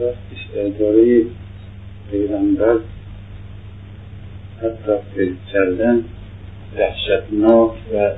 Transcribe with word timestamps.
راستش 0.00 0.46
درباره 0.54 1.24
پیغمبر 2.10 2.78
حتی 4.62 4.92
فکر 5.14 5.32
کردن 5.52 6.04
وحشتناک 6.78 7.72
و 7.94 8.10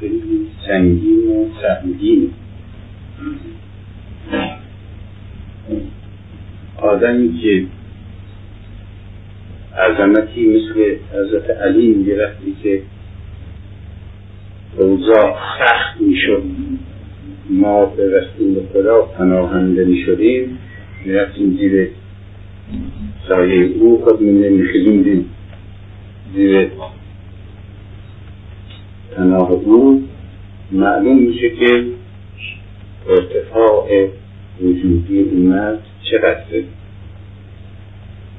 خیلی 0.00 0.48
سنگین 0.66 1.26
و 1.28 1.48
سهمگین. 1.62 2.30
آدمی 6.76 7.38
که 7.42 7.66
عظمتی 9.78 10.46
مثل 10.46 10.96
حضرت 11.12 11.50
علی 11.50 11.86
میگه 11.86 12.32
که 12.62 12.82
اوضاع 14.78 15.36
سخت 15.58 16.00
می‌شد. 16.00 16.42
ما 17.50 17.86
به 17.86 18.20
رسول 18.20 18.60
خدا 18.72 19.02
پناهنده 19.02 19.84
می‌شدیم. 19.84 20.58
می‌رفتیم 21.04 21.56
زیر 21.60 21.88
سایه 23.28 23.64
او. 23.80 24.04
خود 24.04 24.22
نمیخیزیم 24.22 25.30
زیر 26.34 26.70
پناه 29.16 29.50
او. 29.50 30.02
معلوم 30.72 31.18
میشه 31.18 31.50
که 31.50 31.84
ارتفاع 33.08 34.08
وجودی 34.62 35.18
این 35.18 35.48
مرد 35.48 35.82
چقدر 36.10 36.62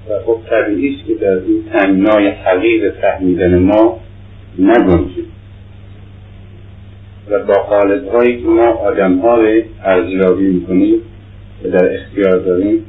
و 0.09 0.19
خب 0.25 0.39
طبیعی 0.49 0.95
است 0.95 1.07
که 1.07 1.13
در 1.13 1.33
این 1.33 1.63
تنگنای 1.73 2.27
حقیق 2.27 2.93
فهمیدن 3.01 3.59
ما 3.59 3.99
نگنجیم 4.59 5.28
و 7.29 7.39
با 7.39 7.53
هایی 8.11 8.41
که 8.41 8.47
ما 8.47 8.67
آدم 8.67 9.19
ها 9.19 9.35
رو 9.35 9.61
ارزیابی 9.83 10.47
می‌کنیم 10.47 10.95
و 11.63 11.69
در 11.69 11.93
اختیار 11.93 12.39
داریم 12.39 12.85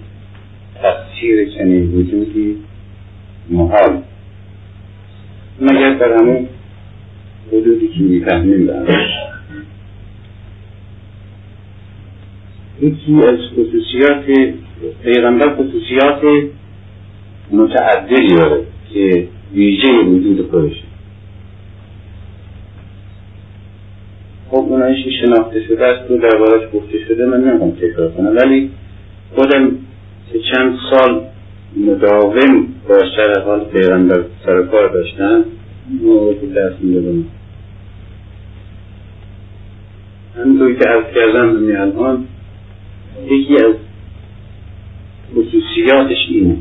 تفسیر 0.83 1.51
چنین 1.51 1.93
وجودی 1.95 2.57
محال. 3.51 4.03
مگر 5.61 5.95
در 5.95 6.13
همون 6.13 6.49
حدودی 7.49 7.89
که 7.89 8.01
می‌فهمیم 8.01 8.67
برش 8.67 9.11
یکی 12.83 13.15
از 13.15 13.39
خصوصیات 13.57 14.55
پیغمبر 15.03 15.57
خصوصیات 15.57 16.49
متعددی 17.53 18.35
داره 18.37 18.63
که 18.93 19.29
ویژه 19.55 19.93
وجود 19.93 20.51
خودشه. 20.51 20.90
خب 24.51 24.57
اونایش 24.57 25.05
که 25.05 25.11
شناخته 25.11 25.63
شده 25.63 25.87
است 25.87 26.11
و 26.11 26.19
دربارش 26.19 26.63
گفته 26.75 26.99
شده 27.09 27.27
من 27.27 27.41
نمی‌خوام 27.41 27.71
تکرار 27.71 28.11
کنم. 28.11 28.37
ولی 28.37 28.71
خودم 29.35 29.71
که 30.33 30.39
چند 30.55 30.79
سال 30.91 31.23
مداوم 31.77 32.67
با 32.89 32.99
شر 33.17 33.41
حال 33.41 33.65
پیغمبر 33.65 34.25
سر 34.47 34.63
کار 34.63 34.89
داشتم 34.89 35.45
که 36.41 36.47
درس 36.55 36.73
می‌دادم. 36.81 37.25
که 40.79 40.89
عرض 40.89 41.15
کردم 41.15 41.57
همین 41.57 41.77
الان 41.77 42.25
یکی 43.31 43.55
از 43.55 43.75
خصوصیاتش 45.35 46.27
اینه 46.31 46.57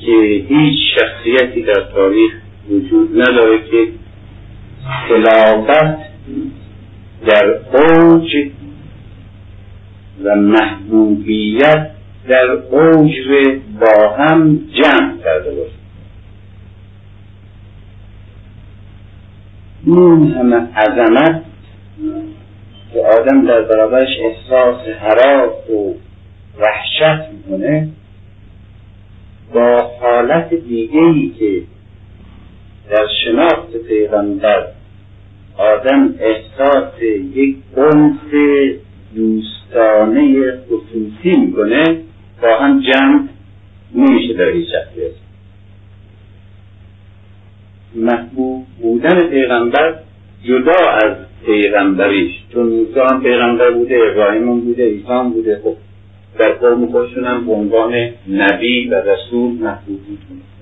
که 0.00 0.44
هیچ 0.48 0.78
شخصیتی 0.98 1.62
در 1.62 1.84
تاریخ 1.94 2.32
وجود 2.70 3.20
نداره 3.20 3.58
که 3.70 3.88
خلافت 5.08 6.09
در 7.26 7.60
اوج 7.72 8.50
و 10.24 10.34
محبوبیت 10.34 11.90
در 12.28 12.50
اوج 12.50 13.10
با 13.80 14.08
هم 14.18 14.58
جمع 14.82 15.18
کرده 15.24 15.50
باشه 15.50 15.80
این 19.86 20.32
همه 20.32 20.56
عظمت 20.56 21.42
که 22.92 23.00
آدم 23.00 23.46
در 23.46 23.62
برابرش 23.62 24.08
احساس 24.24 24.80
حراس 25.00 25.70
و 25.70 25.94
وحشت 26.60 27.28
می‌کنه 27.32 27.88
با 29.54 29.90
حالت 30.00 30.54
دیگه 30.54 31.34
که 31.38 31.62
در 32.90 33.06
شناخت 33.24 33.76
پیغمبر 33.88 34.66
آدم 35.56 36.14
احساس 36.20 37.02
یک 37.34 37.56
انس 37.76 38.20
دوستانه 39.14 40.52
خصوصی 40.68 41.40
می‌کنه 41.40 41.84
با 42.42 42.58
هم 42.60 42.80
جمع 42.80 43.28
نمیشه 43.94 44.34
در 44.34 44.44
این 44.44 44.64
شخصیت. 44.64 45.12
محبوب 47.94 48.66
بودن 48.82 49.28
پیغمبر 49.28 49.94
جدا 50.44 50.90
از 51.04 51.16
پیغمبریش 51.46 52.30
چون 52.52 52.66
موسی 52.66 53.00
هم 53.10 53.22
پیغمبر 53.22 53.70
بوده 53.70 53.98
ابراهیم 54.12 54.60
بوده 54.60 55.00
هم 55.08 55.30
بوده 55.30 55.60
خب 55.64 55.76
در 56.38 56.52
قوم 56.52 56.86
خودشون 56.86 57.24
هم 57.24 57.46
به 57.46 57.52
عنوان 57.52 57.94
نبی 58.30 58.88
و 58.88 58.94
رسول 58.94 59.52
محبوب 59.52 60.00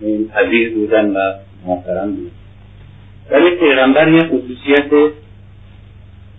بود 0.00 0.30
عزیز 0.34 0.74
بودن 0.74 1.10
و 1.10 1.18
محترم 1.66 2.10
بودن. 2.10 2.30
ولی 3.30 3.50
پیغمبر 3.56 4.08
یه 4.08 4.20
خصوصیت 4.20 5.12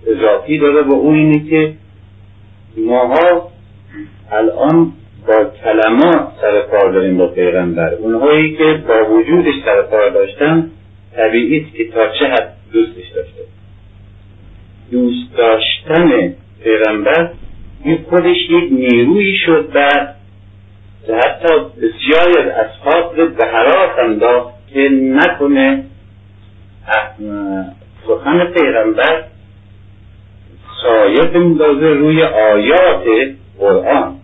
اضافی 0.08 0.58
داره 0.58 0.82
و 0.82 0.94
اون 0.94 1.16
اینه 1.16 1.50
که 1.50 1.74
ماها 2.78 3.50
الان 4.32 4.92
با 5.28 5.52
کلمات 5.64 6.32
سر 6.42 6.62
کار 6.62 6.92
داریم 6.92 7.18
با 7.18 7.28
پیغمبر. 7.28 7.94
اونهایی 7.94 8.58
که 8.58 8.84
با 8.88 9.14
وجودش 9.14 9.54
سر 9.66 9.82
کار 9.82 10.10
داشتن 10.10 10.72
طبیعی 11.16 11.60
است 11.62 11.76
که 11.76 11.88
تا 11.88 12.08
چه 12.20 12.26
حد 12.26 12.54
دوستش 12.74 13.10
داشته. 13.16 13.42
دوست 14.92 15.38
داشتن 15.38 16.34
پیغمبر 16.64 17.30
این 17.84 17.98
خودش 18.10 18.38
یک 18.50 18.72
نیروی 18.72 19.38
شد 19.46 19.70
که 21.08 21.16
حتی 21.16 21.54
بسیاری 21.78 22.40
از 22.40 22.48
اصحاب 22.48 23.16
به 23.16 23.46
حراس 23.46 24.00
انداخت 24.00 24.54
که 24.74 24.90
نکنه 24.92 25.84
سخن 28.08 28.46
پیغمبر 28.46 29.24
سایه 30.84 31.24
بندازه 31.24 31.88
روی 31.88 32.24
آیات 32.24 33.04
قرآن 33.60 34.16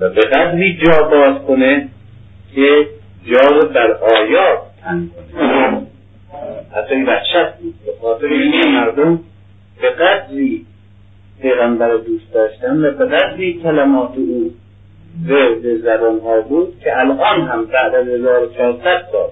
و 0.00 0.08
به 0.08 0.20
قدری 0.20 0.78
جا 0.78 1.02
باز 1.02 1.42
کنه 1.46 1.88
که 2.54 2.86
جا 3.24 3.56
رو 3.56 3.62
در 3.62 3.92
آیات 3.92 4.58
تن 4.82 5.10
کنه. 5.32 5.82
حتی 6.72 6.94
این 6.94 7.06
وحشت 7.06 7.56
بود. 7.62 7.74
به 7.86 7.92
خاطر 8.02 8.26
اینکه 8.26 8.68
مردم 8.68 9.20
به 9.80 9.90
قدری 9.90 10.66
پیغمبر 11.42 11.96
دوست 11.96 12.34
داشتن 12.34 12.84
و 12.84 12.90
به 12.90 13.04
قدری 13.04 13.60
کلمات 13.62 14.10
او 14.16 14.50
ورد 15.28 15.76
زبان 15.76 16.20
ها 16.20 16.40
بود 16.40 16.80
که 16.80 16.98
الان 16.98 17.40
هم 17.40 17.64
بعد 17.64 17.94
از 17.94 18.08
1400 18.08 19.06
سال 19.12 19.30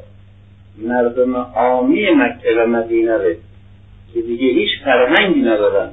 مردم 0.79 1.37
عامی 1.37 2.11
مکه 2.11 2.55
و 2.59 2.67
مدینه 2.67 3.13
رو 3.13 3.35
که 4.15 4.21
دیگه 4.21 4.47
هیچ 4.47 4.71
فرهنگی 4.85 5.41
ندارن. 5.41 5.91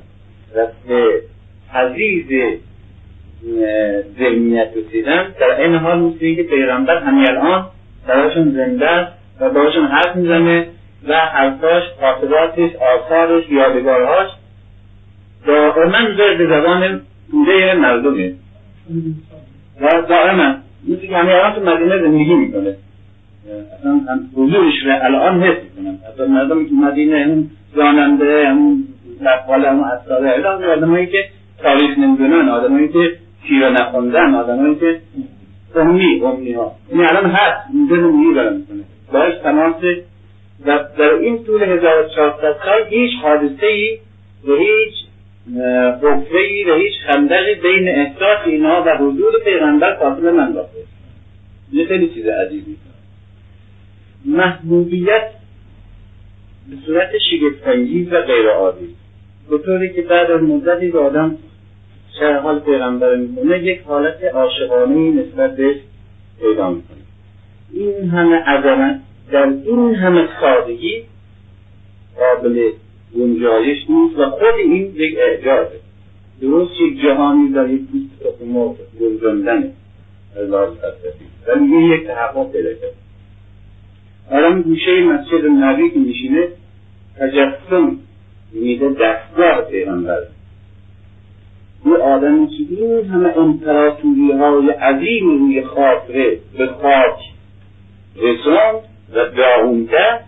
و 0.55 0.67
به 0.87 1.21
عزیز 1.73 2.53
ذهنیت 4.19 4.69
رسیدن. 4.75 5.33
در 5.39 5.61
این 5.61 5.75
حال 5.75 5.99
مثل 5.99 6.35
که 6.35 6.43
پیغمبر 6.43 6.97
همین 6.97 7.29
الان 7.29 7.65
براشون 8.07 8.51
زنده 8.51 9.07
و 9.39 9.49
براشون 9.49 9.85
حرف 9.85 10.15
می‌زنه 10.15 10.67
و 11.07 11.13
حرفاش 11.13 11.83
خاطراتش 11.99 12.71
آثارش 12.75 13.49
یادگارهاش 13.49 14.29
دائما 15.45 15.97
ورد 16.17 16.49
زبان 16.49 17.01
بوده 17.31 17.73
مردمه. 17.73 18.33
و 19.81 20.01
دائما. 20.09 20.55
مثل 20.87 21.07
که 21.07 21.17
همین 21.17 21.31
الان 21.31 21.53
تو 21.53 21.61
مدینه 21.61 21.99
زندگی 21.99 22.33
می‌کنه. 22.33 22.75
اصلا 23.49 24.19
حضورش 24.35 24.73
رو 24.85 24.91
الان 25.01 25.43
حس 25.43 25.57
می‌کنم. 25.63 25.97
اصلا 26.13 26.27
مردمی 26.27 26.65
که 26.65 26.73
مدینه 26.73 27.25
اون 27.27 27.49
راننده 27.73 28.49
اون 28.51 28.83
بقال 29.21 29.65
اون 29.65 29.83
اصاره 29.83 30.43
آدمایی 30.47 31.07
که 31.07 31.25
تاریخ 31.57 31.97
نمی‌دونن 31.97 32.49
آدمایی 32.49 32.87
که 32.87 33.11
شیره 33.47 33.69
نخوندن 33.69 34.35
آدمایی 34.35 34.75
که 34.75 34.99
امی 35.75 36.21
امی 36.23 36.51
ها. 36.51 36.71
این 36.89 37.01
الان 37.01 37.25
هست 37.25 37.69
اینجا 37.73 37.95
زندگی 37.95 38.33
داره 38.33 38.49
می‌کنه. 38.57 38.83
باش 39.13 39.33
تماس 39.43 39.83
و 40.65 40.79
در 40.97 41.13
این 41.13 41.43
طول 41.43 41.63
1400 41.63 42.55
سال 42.65 42.87
هیچ 42.89 43.11
حادثه 43.23 43.65
ای 43.67 43.97
و 44.47 44.51
هیچ 44.55 44.93
حفره 46.03 46.41
ای 46.41 46.63
و 46.63 46.75
هیچ 46.75 46.93
خندقی 47.07 47.55
بین 47.55 47.89
احساس 47.89 48.39
اینا 48.45 48.83
و 48.85 48.97
حضور 48.97 49.31
پیغمبر 49.43 49.95
فاصله 49.95 50.31
باشه 50.31 50.67
یه 51.73 51.85
خیلی 51.85 52.09
چیز 52.09 52.27
عجیبی 52.27 52.77
محبوبیت 54.25 55.31
به 56.69 56.75
صورت 56.85 57.09
شگفتانگیز 57.31 58.07
و 58.13 58.21
غیرعادی 58.21 58.95
به 59.49 59.57
طوری 59.57 59.93
که 59.93 60.01
بعد 60.01 60.31
از 60.31 60.41
مدتی 60.41 60.91
که 60.91 60.97
آدم 60.97 61.37
شهر 62.19 62.39
حال 62.39 62.59
پیغمبر 62.59 63.15
می‌کنه 63.15 63.63
یک 63.63 63.81
حالت 63.81 64.23
عاشقانه 64.23 65.11
نسبت 65.11 65.55
بهش 65.55 65.77
پیدا 66.41 66.69
می‌کنه. 66.69 66.97
این 67.73 68.09
همه 68.09 68.35
عظمت 68.35 69.01
در 69.31 69.43
این 69.43 69.95
همه 69.95 70.27
سادگی 70.41 71.03
قابل 72.17 72.71
گنجایش 73.15 73.77
نیست 73.89 74.19
و 74.19 74.29
خود 74.29 74.55
این 74.63 74.95
یک 74.95 75.17
اعجازه. 75.17 75.79
درست 76.41 76.71
یک 76.81 77.01
جهانی 77.01 77.49
در 77.49 77.69
یک 77.69 77.81
پوست 77.81 78.35
تخم 78.35 78.45
مرغ 78.45 78.75
گنجاندنه 78.99 79.71
ولی 81.47 81.75
این 81.75 81.91
یک 81.91 82.07
تحقق 82.07 82.51
پیدا 82.51 82.69
کرد 84.31 84.43
آدم 84.43 84.61
گوشه 84.61 85.03
مسجد 85.03 85.45
نبی 85.45 85.89
که 85.89 85.99
میشینه 85.99 86.47
تجسم 87.17 87.97
میده 88.53 88.89
دستگاه 88.89 89.61
پیغمبر. 89.71 90.21
یه 91.85 91.93
آدمی 91.93 92.47
که 92.47 92.75
این 92.75 93.05
همه 93.05 93.37
امپراتوری 93.37 94.31
های 94.31 94.69
عظیم 94.69 95.39
روی 95.39 95.63
خاطره 95.63 96.37
به 96.57 96.67
خاک 96.67 97.19
رساند 98.15 98.81
و 99.13 99.29
داغونده 99.37 100.19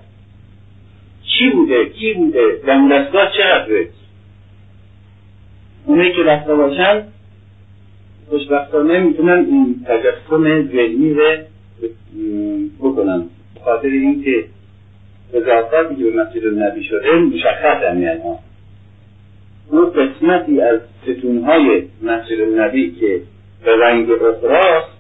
چی 1.24 1.50
بوده؟ 1.50 1.86
کی 1.86 2.14
بوده؟ 2.14 2.62
دم 2.68 2.90
دستگاه 2.90 3.32
چقدره؟ 3.38 3.88
اونایی 5.86 6.12
که 6.12 6.24
رفته 6.24 6.56
باشن 6.56 7.04
خوشبختانه 8.30 9.00
می‌تونن 9.00 9.46
این 9.50 9.86
تجسم 9.88 10.68
ذهنی 10.68 11.14
رو 11.14 11.38
بکنن. 12.80 13.30
خاطر 13.66 13.88
اینکه 13.88 14.46
که 15.32 15.40
به 15.40 16.22
مسجد 16.24 16.46
النبی 16.46 16.84
شده 16.84 17.12
مشخص 17.16 17.84
همین 17.84 18.08
ها. 18.08 18.40
اون 19.70 19.90
قسمتی 19.90 20.62
از 20.62 20.80
ستونهای 21.04 21.84
مسجد 22.02 22.42
النبی 22.42 22.92
که 22.92 23.22
به 23.66 23.72
رنگ 23.78 24.12
اخراست 24.12 24.94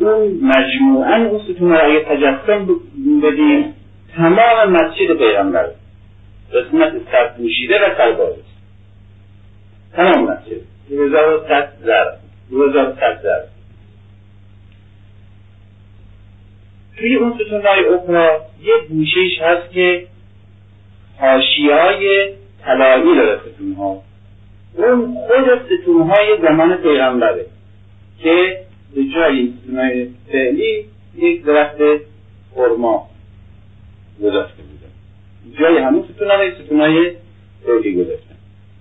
اون 0.00 0.40
مجموعا 0.42 1.28
اون 1.28 1.40
ستون 1.44 1.72
رو 1.72 1.78
اگه 1.84 2.04
تجسم 2.04 2.68
بدیم 3.22 3.74
تمام 4.16 4.70
مسجد 4.70 5.18
پیغمبر 5.18 5.68
قسمت 6.52 6.92
سرپوشیده 7.12 7.74
و 7.74 7.94
سرباز 7.96 8.34
تمام 9.96 10.30
مسجد. 10.30 10.60
دو 10.90 11.04
هزار 11.04 11.44
صد 11.48 11.68
ضرب. 11.84 12.18
دو 12.50 12.68
هزار 12.68 12.96
ضرب. 13.22 13.57
توی 16.98 17.14
اون 17.14 17.34
ستونهای 17.34 17.84
اخرا 17.84 18.40
یه 18.62 18.74
گوشهش 18.88 19.38
هست 19.40 19.70
که 19.70 20.06
حاشیهای 21.18 22.32
طلایی 22.64 23.16
داره 23.16 23.40
ستونها 23.54 24.02
اون 24.74 25.14
خود 25.14 25.78
ستونهای 25.80 26.38
زمان 26.42 26.76
پیغمبره 26.76 27.46
که 28.22 28.58
به 28.94 29.04
جای 29.14 29.52
ستونهای 29.62 30.08
فعلی 30.32 30.84
یک 31.16 31.44
درخت 31.44 31.76
خرما 32.54 33.08
گذاشته 34.22 34.62
بودن 34.62 34.92
جای 35.60 35.78
همون 35.78 36.04
ستونهای 36.14 36.52
ستونهای 36.54 37.12
فعلی 37.66 37.94
گذاشتن 37.94 38.34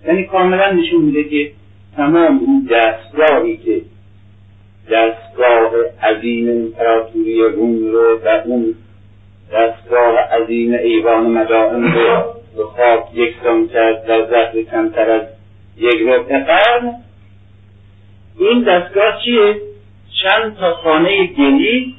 یعنی 0.08 0.24
کاملا 0.24 0.72
نشون 0.72 1.02
میده 1.02 1.24
که 1.24 1.52
تمام 1.96 2.40
این 2.40 2.69
دستگاهی 2.72 3.58
که 3.58 3.81
دستگاه 5.68 6.10
عظیم 6.10 6.50
امپراتوری 6.50 7.42
روم 7.42 7.92
رو 7.92 8.19
و 8.25 8.42
اون 8.46 8.75
دستگاه 9.54 10.18
عظیم 10.19 10.74
ایوان 10.74 11.30
مدائن 11.30 11.84
رو 11.84 12.24
به 12.58 12.64
خاک 12.64 13.04
یکسان 13.14 13.68
کرد 13.68 14.06
در 14.06 14.25
ظرف 14.30 14.56
کمتر 14.56 15.10
از 15.10 15.22
یک 15.78 16.02
ربع 16.08 16.44
قرن. 16.44 16.94
این 18.40 18.64
دستگاه 18.64 19.22
چیه؟ 19.25 19.56
چند 20.24 20.56
تا 20.56 20.74
خانه 20.74 21.28
گلی 21.28 21.96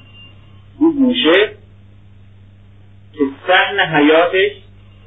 او 0.79 0.95
گوشه 0.95 1.51
که 3.13 3.25
سحن 3.47 3.81
حیاتش 3.81 4.51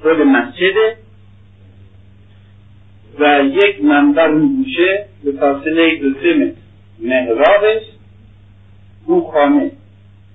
خود 0.02 0.22
مسجده 0.22 0.96
و 3.20 3.44
یک 3.44 3.84
منبر 3.84 4.30
اون 4.30 4.56
گوشه 4.56 5.06
به 5.24 5.32
فاصله 5.32 5.96
دو 5.96 6.14
سه 6.14 6.34
متر. 6.34 6.56
محرابش 7.00 7.82
اون 9.06 9.32
خانه 9.32 9.72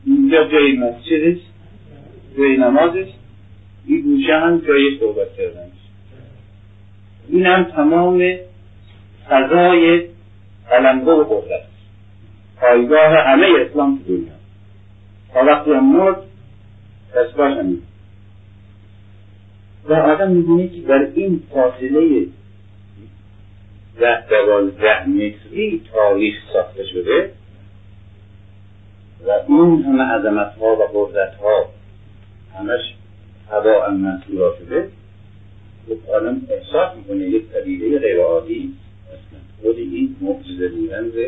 اینجا 0.06 0.44
جای 0.44 0.76
مسجدش 0.76 1.38
جای 2.38 2.56
نمازش. 2.56 3.08
این 3.86 4.00
گوشه 4.00 4.36
هم 4.36 4.58
جای 4.58 4.98
صحبت 5.00 5.36
کردنش. 5.36 5.72
این 7.28 7.46
هم 7.46 7.64
تمام 7.64 8.36
فضای 9.28 10.08
قلمگو 10.70 11.10
و 11.10 11.24
قدرت. 11.24 11.66
پایگاه 12.60 13.12
همه 13.26 13.46
اسلام 13.60 13.98
تو 13.98 14.16
دنیا. 14.16 14.32
تا 15.34 15.44
وقتی 15.44 15.70
هم 15.70 15.96
مرد 15.96 16.22
دستگاه 17.16 17.50
همین 17.50 17.82
و 19.84 19.94
آدم 19.94 20.30
می‌بینه 20.30 20.68
که 20.68 20.80
در 20.80 21.08
این 21.14 21.42
فاصله 21.54 22.26
ده 24.00 24.26
دوازده 24.30 25.08
متری 25.08 25.82
تاریخ 25.92 26.34
ساخته 26.52 26.86
شده 26.86 27.32
و 29.26 29.30
این 29.48 29.82
همه 29.82 30.02
عظمت 30.02 30.54
ها 30.60 30.76
و 30.76 30.82
قدرت 30.94 31.34
ها 31.34 31.68
همش 32.58 32.94
هوا 33.50 33.90
منصورا 33.90 34.56
شده 34.58 34.88
خب 35.88 36.10
آدم 36.10 36.40
احساس 36.50 36.96
می‌کنه 36.96 37.28
یک 37.28 37.46
پدیده 37.46 37.98
غیر 37.98 38.20
عادی 38.20 38.72
خود 39.62 39.78
این 39.78 40.16
معجزه 40.20 40.68
بودن 40.68 41.04
رو 41.04 41.22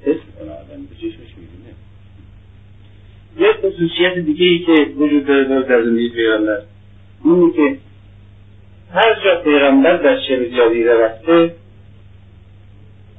حس 0.00 0.16
می‌کنه 0.26 0.52
آدم 0.52 0.82
به 0.90 0.94
چشمش 0.96 1.34
می‌بینه. 1.36 1.74
یک 3.38 3.56
خصوصیت 3.56 4.18
دیگه 4.18 4.46
ای 4.46 4.58
که 4.58 4.92
وجود 4.96 5.26
داره 5.26 5.44
در 5.44 5.84
زندگی 5.84 6.10
پیغمبر 6.10 6.62
اینه 7.24 7.52
که 7.52 7.78
هر 8.92 9.14
جا 9.24 9.40
پیغمبر 9.44 9.96
در 9.96 10.20
شبه 10.28 10.50
جزیره 10.50 10.94
رفته 10.94 11.54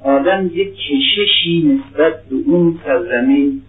آدم 0.04 0.52
یک 0.54 0.74
کششی 0.76 1.64
نسبت 1.64 2.26
به 2.30 2.36
اون 2.46 2.80
سرزمین 2.86 3.62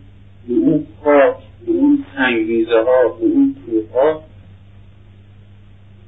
به 0.48 0.54
اون 0.54 0.86
خاک 1.04 1.36
به 1.66 1.72
اون 1.72 2.04
سنگریزه 2.16 2.78
ها 2.78 3.08
به 3.08 3.24
اون 3.24 3.56
کوه 3.66 4.22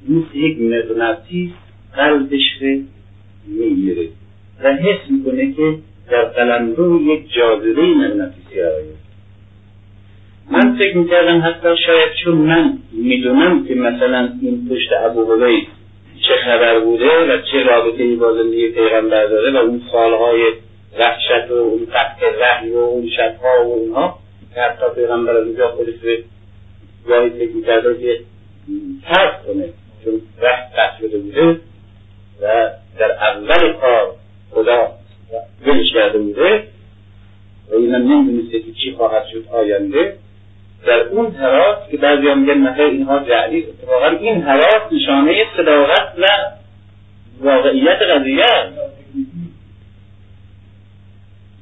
مثل 0.09 0.37
یک 0.37 0.59
مغناطیس 0.59 1.51
قلبش 1.95 2.41
رو 2.61 2.81
می‌گیره 3.47 4.07
و 4.63 4.73
حس 4.73 5.09
می‌کنه 5.09 5.53
که 5.53 5.77
در 6.11 6.23
قلمرو 6.23 7.01
یک 7.01 7.33
جاذبه 7.33 7.81
مغناطیسی 7.81 8.61
آید 8.61 8.97
من 10.51 10.77
فکر 10.77 10.97
می‌کردم 10.97 11.41
حتی 11.41 11.67
شاید 11.85 12.09
چون 12.23 12.37
من 12.37 12.77
می‌دونم 12.91 13.65
که 13.67 13.75
مثلا 13.75 14.31
این 14.41 14.69
پشت 14.69 14.89
ابو 15.05 15.33
هبید 15.33 15.67
چه 16.27 16.35
خبر 16.45 16.79
بوده 16.79 17.33
و 17.33 17.41
چه 17.51 17.63
رابطه 17.63 18.15
با 18.15 18.33
زندگی 18.33 18.69
پیغمبر 18.69 19.25
داره 19.25 19.51
و 19.51 19.57
اون 19.57 19.81
سالهای 19.91 20.53
وحشت 20.99 21.51
و 21.51 21.53
اون 21.53 21.85
قطع 21.85 22.25
وحی 22.41 22.71
و 22.71 22.77
اون 22.77 23.09
شبها 23.09 23.65
و 23.65 23.73
اونها. 23.73 24.19
که 24.55 24.61
حتی 24.61 24.85
پیغمبر 24.95 25.37
از 25.37 25.47
اینجا 25.47 25.67
خودش 25.67 25.93
به 25.93 26.23
جایی 27.09 27.29
فکر 27.29 27.55
می‌کرده 27.55 27.97
که 28.01 28.19
ترک 29.05 29.45
کنه 29.45 29.69
چون 30.03 30.21
وحی 30.41 30.63
قطع 30.77 30.99
شده 30.99 31.17
بوده 31.17 31.59
و 32.41 32.69
در 32.99 33.11
اول 33.11 33.73
کار 33.73 34.15
خدا 34.51 34.91
ولش 35.65 35.93
کرده 35.93 36.17
بوده 36.17 36.63
و 37.71 37.75
اینم 37.75 38.11
نمی‌دونسته 38.11 38.59
که 38.59 38.71
چی 38.83 38.91
خواهد 38.91 39.25
شد 39.31 39.45
آینده. 39.51 40.17
در 40.87 40.99
اون 40.99 41.31
حراس 41.31 41.77
که 41.91 41.97
بعضی 41.97 42.27
هم 42.27 42.39
میگن 42.39 42.57
نفر 42.57 42.83
اینها 42.83 43.19
جعلی 43.19 43.63
اتفاقا 43.63 44.07
این 44.07 44.41
حراس 44.41 44.91
نشانه 44.91 45.45
صداقت 45.57 46.13
و 46.17 46.25
واقعیت 47.41 48.01
قضیه 48.01 48.45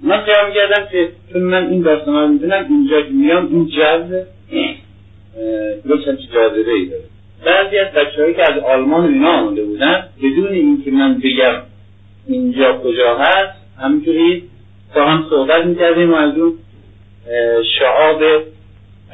من 0.03 0.21
خیال 0.21 0.47
می‌کردم 0.47 0.87
که 0.91 1.09
چون 1.33 1.41
من 1.41 1.67
این 1.67 1.81
داستان 1.81 2.15
رو 2.15 2.27
می‌دونم 2.27 2.65
اینجا 2.69 3.01
که 3.01 3.09
میام 3.09 3.47
این 3.51 3.67
جذب 3.67 4.25
درست 5.85 6.07
همچه 6.07 6.23
جاذبه 6.33 6.71
ای 6.71 6.85
داره. 6.85 7.03
بعضی 7.45 7.77
از 7.77 7.87
بچه 7.91 8.21
هایی 8.21 8.33
که 8.33 8.41
از 8.41 8.63
آلمان 8.63 9.13
اینا 9.13 9.31
آمده 9.31 9.63
بودن 9.63 10.07
بدون 10.23 10.47
اینکه 10.47 10.91
من 10.91 11.17
بگم 11.17 11.61
اینجا 12.27 12.77
کجا 12.77 13.17
هست 13.17 13.59
همینجوری 13.81 14.43
با 14.95 15.05
هم 15.05 15.25
صحبت 15.29 15.65
می‌کردیم 15.65 16.13
و 16.13 16.15
از 16.15 16.37
اون 16.37 16.53
شعاب 17.79 18.21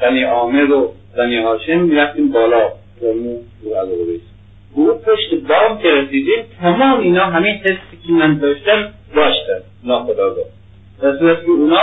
بنی 0.00 0.22
عامر 0.22 0.70
و 0.70 0.92
بنی 1.16 1.36
هاشم 1.36 1.80
می‌رفتیم 1.80 2.32
بالا. 2.32 2.72
رو 3.02 4.18
او 4.74 4.86
پشت 4.86 5.34
بام 5.48 5.78
که 5.82 5.88
رسیدیم 5.88 6.44
تمام 6.60 7.00
اینا 7.00 7.24
همین 7.24 7.54
حسی 7.54 7.98
که 8.06 8.12
من 8.12 8.38
داشتم 8.38 8.92
داشتن 9.14 9.60
ناخداگاه. 9.84 10.44
در 11.02 11.18
صورت 11.18 11.44
که 11.44 11.50
اونا 11.50 11.78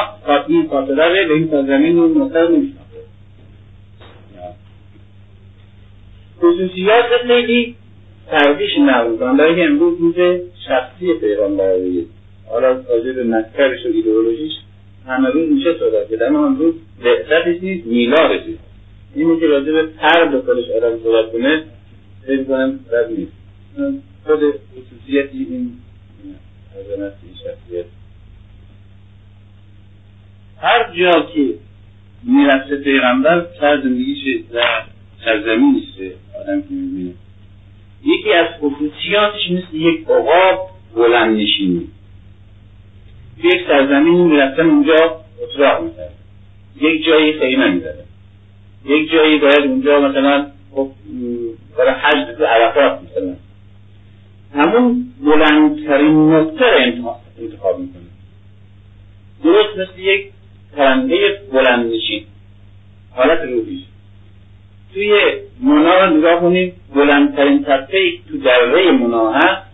این 0.48 0.68
فاصله 0.68 1.28
به 1.28 1.34
این 1.34 1.48
سرزمین 1.52 2.00
و 2.00 2.08
مستر 2.08 2.48
نمیشناخته 2.48 3.00
خصوصیات 6.42 7.06
خیلی 7.28 7.76
نقل 8.80 9.12
می‌کنم 9.12 9.38
برای 9.38 9.56
که 9.56 9.64
امروز 9.64 10.00
روز 10.00 10.16
شخصی 10.68 11.14
پیغمبر 11.14 11.74
حالا 12.50 12.68
راجع 12.68 13.12
به 13.12 13.24
مکتبش 13.24 13.86
و 13.86 13.90
ایدئولوژیش 13.94 14.52
همه 15.10 15.30
روز 15.30 15.52
میشه 15.52 15.76
صحبت 15.80 16.10
کرد. 16.10 16.24
اما 16.24 16.46
امروز 16.46 16.76
بعثتش 17.04 17.64
نیست 17.64 17.88
میلادش 17.88 18.46
نیست. 18.48 18.64
اینی 19.16 19.40
که 19.40 19.48
راجع 19.48 19.72
به 19.72 19.88
فرد 20.02 20.40
خودش 20.40 20.70
آدم 20.70 21.00
صحبت 21.04 21.32
کنه 21.32 21.64
فکر 22.28 22.44
کنم 22.44 22.80
بد 22.92 23.10
نیست. 23.18 23.32
خود 24.26 24.40
خصوصیت 24.40 25.30
این 25.34 25.72
عظمت 26.80 27.14
شخصیت. 27.34 27.86
هر 30.62 30.94
جا 31.00 31.12
که 31.34 31.54
می‌رفته 32.24 32.76
پیغمبر 32.76 33.46
سر 33.60 33.82
زندگیش 33.82 34.44
و 34.54 34.62
سرزمینش 35.26 35.84
آدم 36.42 36.62
که 36.62 36.68
می‌بینه. 36.70 37.14
یکی 38.06 38.34
از 38.34 38.48
خصوصیاتش 38.60 39.52
مثل 39.52 39.78
یک 39.78 40.08
عقاب 40.10 40.70
بلند 40.96 41.38
نشینی 41.38 41.88
یک 43.44 43.68
سرزمینی 43.68 44.24
می‌رفتن 44.24 44.70
اونجا 44.70 45.22
اتراق 45.44 45.84
می‌کرد 45.84 46.14
یک 46.82 47.06
جایی 47.06 47.40
خیمه 47.40 47.68
می‌زدن 47.72 48.06
یک 48.86 49.12
جایی 49.12 49.40
باید 49.40 49.60
اونجا 49.60 50.00
مثلا 50.00 50.48
خب 50.72 50.92
برای 51.78 51.94
حج 51.94 52.38
تو 52.38 52.44
عرفات 52.46 53.00
مثلا 53.04 53.36
همون 54.56 55.06
بلندترین 55.26 56.34
نقطه 56.34 56.66
رو 56.66 56.78
انتخاب 57.40 57.80
می‌کنه 57.80 58.02
درست 59.44 59.78
مثل 59.78 60.00
یک 60.00 60.32
پرنده 60.78 61.42
بلند 61.54 61.94
نشین. 61.94 62.24
حالت 63.16 63.40
روحیش 63.42 63.84
توی 64.94 65.14
رو 65.64 66.18
نگاه 66.18 66.42
کنیم 66.42 66.74
بلندترین 66.96 67.64
تپه 67.64 68.12
تو 68.30 68.38
دره 68.38 68.92
منا 68.92 69.32
هست 69.32 69.70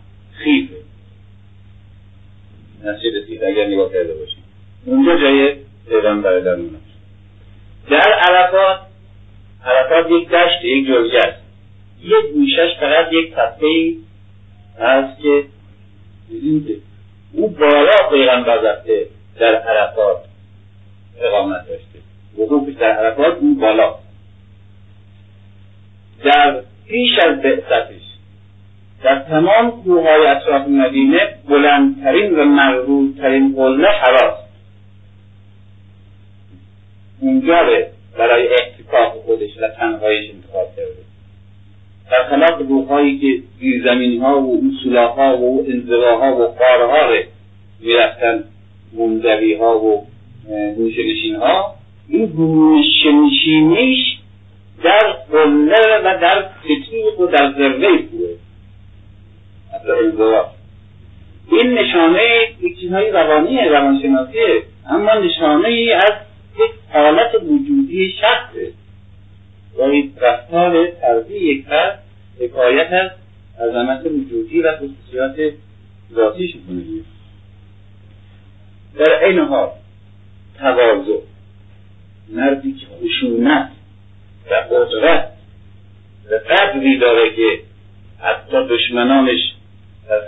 مسجد 2.86 3.26
خیف 3.28 3.42
اگر 3.48 3.68
نگاه 3.68 3.94
کرده 3.94 4.14
باشیم. 4.14 4.44
اونجا 4.86 5.16
جای 5.18 5.56
پیغمبر 5.90 6.40
در 6.40 6.58
در 7.90 8.12
عرفات 8.12 8.80
عرفات 9.66 10.12
یک 10.12 10.30
دشت 10.30 10.64
یک 10.64 10.88
جلگه 10.88 11.18
است. 11.18 11.42
یک 12.04 12.34
گوشش 12.34 12.80
فقط 12.80 13.14
یک 13.14 13.34
تپه 13.34 13.94
هست 14.80 15.22
که 15.22 15.44
او 17.34 17.50
بالا 17.50 18.10
پیغمبر 18.12 18.56
رفته 18.56 19.08
در 19.40 19.56
عرفات 19.56 20.18
اقامت 21.22 21.68
داشته. 21.68 22.00
وقوفش 22.38 22.74
در 22.74 22.92
عرفات 22.92 23.38
اون 23.38 23.56
بالا. 23.60 23.96
در 26.24 26.62
پیش 26.88 27.20
از 27.20 27.42
بعثتش 27.42 28.05
در 29.06 29.20
تمام 29.20 29.72
کوههای 29.84 30.28
اطراف 30.28 30.68
مدینه 30.68 31.20
بلندترین 31.50 32.40
و 32.40 32.46
مغرورترین 32.46 33.56
قله 33.56 33.88
حراست 33.88 34.50
اونجا 37.22 37.64
به 37.64 37.88
برای 38.18 38.48
احتکاف 38.48 39.14
خودش 39.26 39.50
و 39.62 39.68
تنهایش 39.68 40.32
انتخاب 40.32 40.68
کرده. 40.76 41.06
در 42.12 42.30
خلاف 42.30 42.70
روحهایی 42.70 43.20
که 43.20 43.44
زیرزمینی 43.60 44.18
ها 44.18 44.42
و 44.42 44.62
اصولاها 44.70 45.30
ها 45.30 45.38
و 45.38 45.66
انزواها 45.70 46.36
و 46.36 46.44
قارها 46.44 47.14
می‌رفتن 47.80 48.44
منزوی 48.94 49.54
ها 49.54 49.80
و 49.80 50.08
گوشه 50.76 51.04
ها 51.40 51.76
این 52.10 52.26
گوشه 52.26 53.12
نشینیش 53.12 54.18
در 54.84 55.12
قله 55.32 56.00
و 56.04 56.20
در 56.22 56.46
فتیق 56.60 57.20
و 57.20 57.26
در 57.26 57.54
ذره 57.58 58.00
این 61.52 61.74
نشانه 61.74 62.22
یک 62.62 62.80
چیزهای 62.80 63.12
روانی 63.12 63.70
روانشناسیه 63.70 64.64
اما 64.90 65.14
نشانه 65.14 65.68
ای 65.68 65.94
از 65.94 66.14
یک 66.60 66.72
حالت 66.94 67.36
وجودی 67.36 68.14
شخصه. 68.22 68.72
یا 69.78 69.94
یک 69.94 70.12
رفتار 70.22 70.88
طرزی 70.88 71.38
یک 71.38 71.66
فرد 71.66 72.04
حکایت 72.40 72.92
از 72.94 73.12
عظمت 73.60 74.06
وجودی 74.06 74.62
و 74.62 74.72
خصوصیات 74.78 75.36
ذاتیش 76.14 76.56
می‌کنه 76.56 76.84
در 78.96 79.26
این 79.26 79.40
حال 79.40 79.70
تواضع 80.60 81.20
مردی 82.30 82.74
که 82.74 82.86
خشونت 82.86 83.72
و 84.52 84.54
قدرت 84.76 85.32
و 86.32 86.36
قدری 86.54 86.98
داره 86.98 87.36
که 87.36 87.60
حتی 88.20 88.68
دشمنانش 88.68 89.55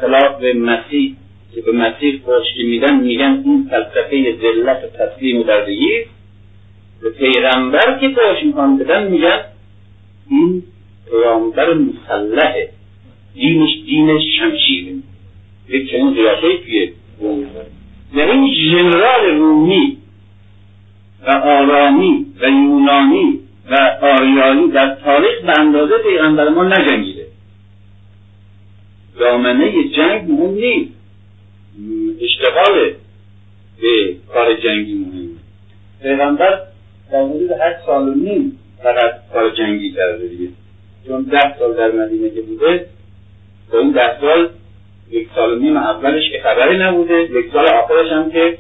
خلاف 0.01 0.41
به 0.41 0.53
مسیح 0.53 1.15
که 1.55 1.62
به 1.62 1.72
مسیح 1.72 2.22
پشتی 2.22 2.63
میدن 2.63 3.00
میگن 3.00 3.41
این 3.46 3.69
فلسفه 3.69 4.38
ذلت 4.41 4.84
و 4.84 4.88
تسلیم 4.88 5.39
و 5.39 5.43
بردگی 5.43 6.05
به 7.01 7.10
پیغمبر 7.10 8.00
که 8.00 8.10
پشت 8.10 8.43
می‌خوان 8.43 8.77
بدن 8.77 9.07
میگن 9.07 9.39
این 10.29 10.63
پیغمبر 11.12 11.74
مسلحه 11.74 12.69
دینش 13.34 13.69
دین 13.86 14.19
شمشیره. 14.19 14.93
یک 15.69 15.91
چنین 15.91 16.13
قیافه 16.13 16.57
توی 16.57 16.91
یعنی 18.15 18.55
ژنرال 18.55 19.25
رومی 19.25 19.98
و 21.27 21.31
آرامی 21.31 22.25
و 22.41 22.50
یونانی 22.50 23.39
و 23.72 23.75
آریایی 24.01 24.67
در 24.67 24.96
تاریخ 24.96 25.41
به 25.46 25.60
اندازه 25.60 25.93
پیغمبر 25.98 26.50
ما 26.50 26.63
نجنگیده 26.63 27.17
دامنه 29.20 29.90
جنگ 29.98 30.32
مهم 30.32 30.54
نیست. 30.54 30.94
اشتغال 32.22 32.94
به 33.82 34.16
کار 34.34 34.56
جنگی 34.56 34.94
مهم. 34.94 35.30
پیغمبر 36.02 36.62
در 37.12 37.24
حدود 37.24 37.52
هشت 37.52 37.86
سال 37.86 38.10
و 38.10 38.14
نیم 38.14 38.60
فقط 38.84 39.14
کار 39.34 39.50
جنگی 39.50 39.92
کرده 39.92 40.28
دیگه. 40.28 40.48
چون 41.08 41.22
ده 41.22 41.58
سال 41.60 41.74
در 41.74 41.92
مدینه 41.92 42.30
که 42.30 42.42
بوده 42.42 42.86
با 43.72 43.80
این 43.80 43.92
ده 43.92 44.20
سال 44.22 44.50
یک 45.12 45.28
سال 45.36 45.52
و 45.52 45.60
نیم 45.60 45.78
اولش 45.78 46.32
که 46.32 46.40
خبری 46.44 46.78
نبوده 46.78 47.14
یک 47.14 47.52
سال 47.54 47.66
آخرش 47.68 48.12
هم 48.12 48.32
که 48.32 48.58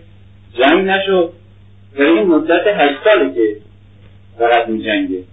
جنگ 0.53 0.87
نشد. 0.87 1.29
در 1.97 2.05
این 2.05 2.27
مدت 2.27 2.67
هشت 2.67 2.97
ساله 3.03 3.33
که 3.33 3.57
فقط 4.37 4.67
می 4.67 4.83
جنگه. 4.83 5.23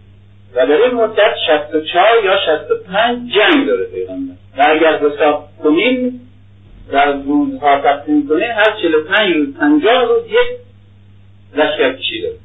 و 0.55 0.67
در 0.67 0.83
این 0.83 0.95
مدت 0.95 1.35
شست 1.47 1.75
و 1.75 1.81
چهار 1.81 2.25
یا 2.25 2.37
شست 2.37 2.71
و 2.71 2.75
پنج 2.93 3.33
جنگ 3.35 3.67
داره 3.67 3.85
پیغمبر. 3.85 4.35
و 4.59 4.65
اگر 4.69 4.99
حساب 4.99 5.49
کنیم 5.63 6.21
در 6.93 7.13
روزها 7.13 7.81
تقسیم 7.81 8.29
کنیم 8.29 8.51
هر 8.51 8.77
چل 8.83 8.95
و 8.95 9.05
پنج 9.05 9.35
روز 9.37 9.55
پنجاه 9.55 10.05
روز 10.05 10.27
یک 10.27 10.59
لشکر 11.55 11.93
کشی 11.93 12.23
داره 12.23 12.37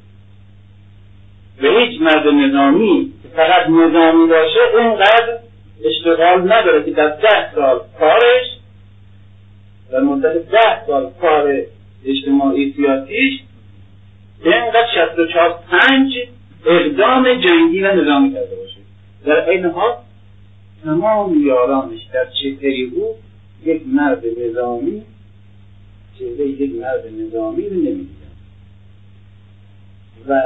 به 1.61 1.69
هیچ 1.79 2.01
مرد 2.01 2.27
نظامی 2.27 3.13
که 3.23 3.29
فقط 3.35 3.69
نظامی 3.69 4.27
باشه 4.27 4.59
اینقدر 4.77 5.39
اشتغال 5.85 6.53
نداره 6.53 6.83
که 6.83 6.91
در 6.91 7.09
ده 7.09 7.55
سال 7.55 7.79
کارش 7.99 8.45
در 9.91 9.99
مدت 9.99 10.49
ده 10.51 10.85
سال 10.87 11.11
کار 11.21 11.61
اجتماعی 12.05 12.73
سیاسیش 12.77 13.39
اینقدر 14.43 14.87
شست 14.95 15.19
و 15.19 15.25
چهار 15.25 15.59
پنج 15.71 16.11
اقدام 16.65 17.33
جنگی 17.33 17.81
و 17.81 17.95
نظامی 17.95 18.33
کرده 18.33 18.55
باشه. 18.55 18.79
در 19.25 19.49
این 19.49 19.65
حال 19.65 19.93
تمام 20.83 21.45
یارانش 21.45 22.01
در 22.13 22.27
چهره 22.41 22.87
او 22.95 23.15
یک 23.65 23.81
مرد 23.87 24.23
نظامی 24.37 25.01
چهره 26.19 26.47
یک 26.47 26.71
مرد 26.81 27.03
نظامی 27.19 27.69
رو 27.69 27.75
نمی‌دیدن. 27.75 28.09
و 30.27 30.41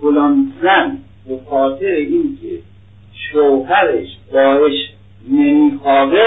فلان 0.00 0.52
زن 0.62 0.98
به 1.28 1.38
خاطر 1.50 1.86
اینکه 1.86 2.58
شوهرش 3.32 4.08
باش 4.32 4.72
نمیخوابه 5.28 6.24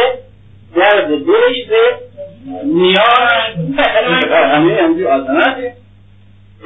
درد 0.76 1.08
دلش 1.08 1.68
به 1.70 2.06
نیاز 2.66 3.56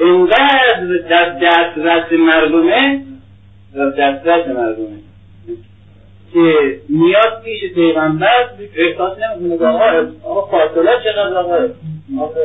اینقدر 0.00 0.98
در 1.10 1.38
دسترس 1.38 2.12
مردمه 2.12 3.02
در 3.74 3.90
دسترس 3.90 4.46
مردمه. 4.46 4.99
که 6.32 6.80
میاد 6.88 7.42
پیش 7.44 7.72
پیغمبر 7.74 8.50
احساس 8.76 9.18
نمی‌کنه 9.18 9.58
که 9.58 9.64
آقا 9.66 10.06
آقا 10.24 10.46
فاصله 10.46 10.90
چقدر 11.04 11.36
آقا؟ 11.36 11.68
آقا 12.20 12.40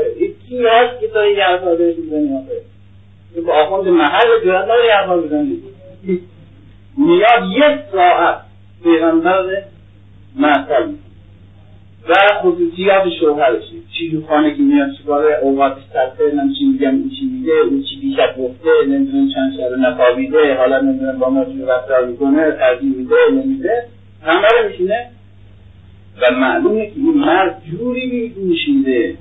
کی 0.50 0.66
هست 0.68 1.00
که 1.00 1.08
تو 1.08 1.26
یه 1.26 1.44
حرفا 1.44 1.76
بهش 1.76 1.96
می‌زنی 1.98 2.38
آقا؟ 2.38 3.46
با 3.48 3.54
آخوند 3.54 3.88
محل 3.88 4.46
جرات 4.46 4.64
نداری 4.64 4.90
حرفا 4.90 5.18
بزنی 5.18 5.62
میاد 6.98 7.44
یک 7.52 7.80
ساعت 7.92 8.42
پیغمبر 8.84 9.46
معطل 10.36 10.92
و 12.10 12.14
خصوصیات 12.42 13.04
شوهرشه 13.20 13.76
چی؟ 13.98 14.12
تو 14.12 14.28
خانه 14.28 14.56
که 14.56 14.62
میاد 14.62 14.92
چیکار 14.98 15.26
اوقاتش 15.42 15.82
تلخه 15.94 16.36
من 16.36 16.54
چی 16.60 16.66
میگم 16.66 16.90
اون 16.90 17.12
چی 17.20 17.26
میگه 17.26 17.54
اون 17.70 17.84
چی 17.84 18.00
دیشب 18.00 18.38
گفته 18.38 18.70
نمی‌دونم 18.88 19.30
چند 19.34 19.54
شب 19.58 19.88
نخوابیده 19.88 20.56
حالا 20.58 20.82
نمی‌دونم 20.82 21.20
با 21.20 21.30
ما 21.30 21.46
چی 21.46 21.62
رفتار 21.62 22.06
می‌کنه 22.06 22.52
ترجیح 22.52 22.96
میده 22.98 23.16
نمیده. 23.32 23.84
همه 24.24 24.48
رو 24.48 24.70
میشینه. 24.70 25.08
و 26.22 26.36
معلومه 26.36 26.86
که 26.86 26.92
این 26.96 27.14
مرد 27.14 27.62
جوری 27.72 28.06
میگوشیده 28.06 29.18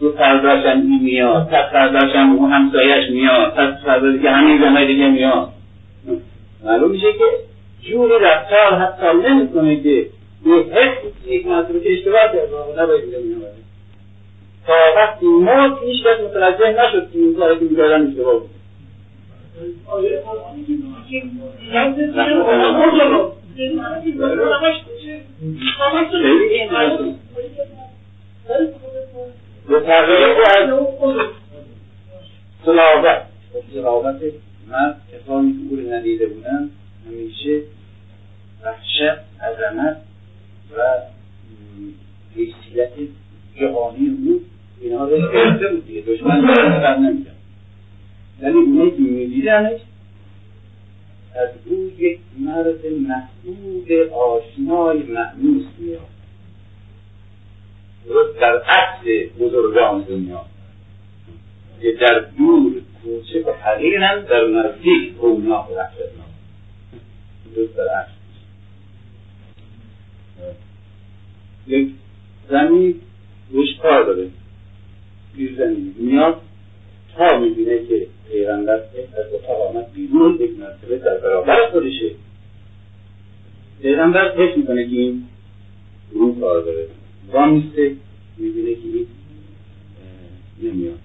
که 0.00 0.06
فرداشم 0.18 0.80
این 0.80 1.02
میاد 1.02 1.48
پس 1.48 1.72
فرداشم 1.72 2.36
اون 2.38 2.52
همسایش 2.52 3.10
میاد 3.10 3.54
پس 3.54 3.84
فردا 3.84 4.12
دیگه 4.12 4.30
همین 4.30 4.60
زنهای 4.60 4.86
دیگه 4.86 5.10
میاد. 5.10 5.48
معلوم 6.64 6.90
میشه 6.90 7.12
که 7.12 7.24
جوری 7.90 8.14
رفتار 8.20 8.74
حتی 8.74 9.28
نمی‌کنه 9.28 9.82
که 9.82 10.06
حس 10.46 11.04
یک 11.26 11.42
که 11.82 11.92
اشتباه 11.92 12.32
کرد 12.32 12.52
و 12.52 12.82
نباید 12.82 13.04
میامده 13.04 13.52
تا 14.66 14.74
وقتی 14.96 15.26
ما 15.26 15.78
هیچ 15.84 16.04
کس 16.04 16.20
متوجه 16.20 16.70
نشد 16.70 17.12
که 17.12 17.18
این 17.18 17.34
کاری 17.34 17.58
که 17.58 17.64
می‌کردن 17.64 18.06
اشتباه 18.06 18.38
بود. 18.38 18.50
به 29.68 29.80
تغییر 29.80 30.36
از 30.56 30.70
صلابت 32.64 33.22
صلابت 33.74 34.20
من 34.68 34.94
کسانی 35.12 35.52
که 35.52 35.58
او 35.70 35.76
رو 35.76 35.94
ندیده 35.94 36.26
بودن 36.26 36.70
همیشه 37.06 37.62
وحشت 38.64 39.18
عظمت 39.42 40.07
و 40.76 40.82
حیثیت 42.34 42.92
جهانی 43.56 44.16
او 44.26 44.40
اینها 44.80 45.08
رو 45.08 45.32
گرفته 45.32 45.68
بود 45.68 45.86
دیگه. 45.86 46.00
دشمن 46.00 46.46
بر 46.46 46.96
نمیدن 46.96 47.34
ولی 48.42 48.58
اونایی 48.58 48.90
که 48.90 49.00
میدیدنش 49.00 49.80
از 51.34 51.48
او 51.66 51.90
یک 51.98 52.18
مرد 52.38 52.86
محبوب 52.86 54.12
آشنای 54.12 55.02
معنوس 55.02 55.64
میاد. 55.78 56.00
درست 58.06 58.40
در 58.40 58.62
عکس 58.62 59.32
بزرگان 59.40 60.02
دنیا. 60.02 60.44
که 61.80 61.92
در 62.00 62.24
دور 62.38 62.72
کوچه 63.02 63.44
و 63.44 63.52
حقیرن 63.52 64.24
در 64.24 64.46
نزدیک 64.46 65.16
قومناک 65.16 65.70
و 65.70 65.74
وحشتناک. 65.74 66.28
درست 67.54 67.76
در 67.76 67.88
عکس. 67.88 68.17
یک 71.66 71.88
زنی 72.50 72.94
روش 73.50 73.68
کار 73.82 74.04
داره. 74.04 74.28
پیر 75.36 75.54
زنی. 75.58 75.94
میاد 75.98 76.40
تا 77.16 77.38
می‌بینه 77.38 77.86
که 77.86 78.06
پیغمبر 78.30 78.72
از 78.72 79.34
اتاق 79.34 79.76
آمد 79.76 79.92
بیرون 79.92 80.38
یک 80.40 80.50
مرتبه 80.58 80.98
در 80.98 81.18
برابر 81.18 81.70
خودشه. 81.70 82.10
پیغمبر 83.82 84.34
حس 84.36 84.56
می‌کنه 84.56 84.84
که 84.84 84.96
این 84.96 85.24
رو 86.12 86.40
کار 86.40 86.62
داره. 86.62 86.86
با 87.32 87.46
میسته 87.46 87.92
می‌بینه 88.36 88.74
که 88.74 88.80
این 88.82 89.06
نمیاد. 90.62 90.98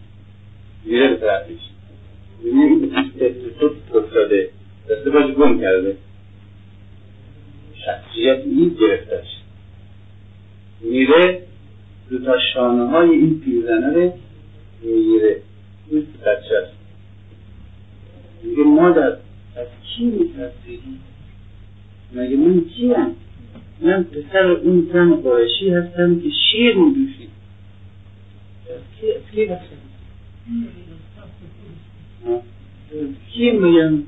میره 0.86 1.10
به 1.10 1.16
طرفش 1.16 1.60
می‌بینه 2.44 3.12
افتاده. 3.96 4.50
دسته 4.90 5.10
باش 5.10 5.32
گم 5.32 5.60
کرده. 5.60 5.98
شخصیت 7.86 8.40
این 8.46 8.78
گرفتش 8.80 9.28
میره 10.82 11.42
دو 12.10 12.20
تا 12.26 12.40
شانه 12.54 12.90
های 12.90 13.10
این 13.10 13.40
پیرزنه 13.40 13.94
رو 13.94 14.14
می‌گیره. 14.82 15.42
این 15.90 16.08
بچه 16.22 16.56
است. 16.64 16.74
میگه 18.44 18.64
مادر 18.64 19.18
از 19.56 19.68
کی 19.84 20.06
میترسیدی 20.06 21.00
مگه 22.14 22.38
من 22.38 22.62
کیم؟ 22.62 23.16
من 23.82 24.04
پسر 24.04 24.52
اون 24.52 24.90
زن 24.94 25.16
قرشی 25.16 25.70
هستم 25.70 26.20
که 26.20 26.30
شیر 26.30 26.76
میدوشید 26.76 27.30
از 28.70 28.82
کی 29.00 29.12
از 29.12 29.22
کی 29.32 29.46
هستم 29.46 29.78
کی 33.32 33.52
میگم 33.52 34.04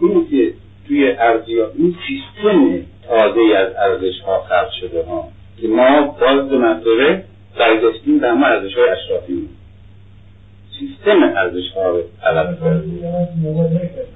این 0.00 0.26
که 0.30 0.52
توی 0.88 1.10
ارزیاب 1.10 1.72
این 1.78 1.96
سیستم 2.06 2.86
تازه 3.08 3.56
از 3.56 3.72
ارزش 3.76 4.20
ها 4.20 4.40
خلق 4.40 4.70
شده 4.80 5.02
ها. 5.02 5.28
که 5.60 5.68
ما 5.68 6.16
باز 6.20 6.48
دو 6.48 6.58
مرتبه 6.58 7.24
برگشتیم 7.58 8.18
به 8.18 8.28
همه 8.28 8.46
ارزش 8.46 8.74
های 8.74 8.88
اشرافی 8.88 9.48
سیستم 10.78 11.22
ارزش 11.22 11.70
ها 11.76 11.88
رو 11.88 12.02
عوض 12.22 12.60
کرده. 12.60 12.84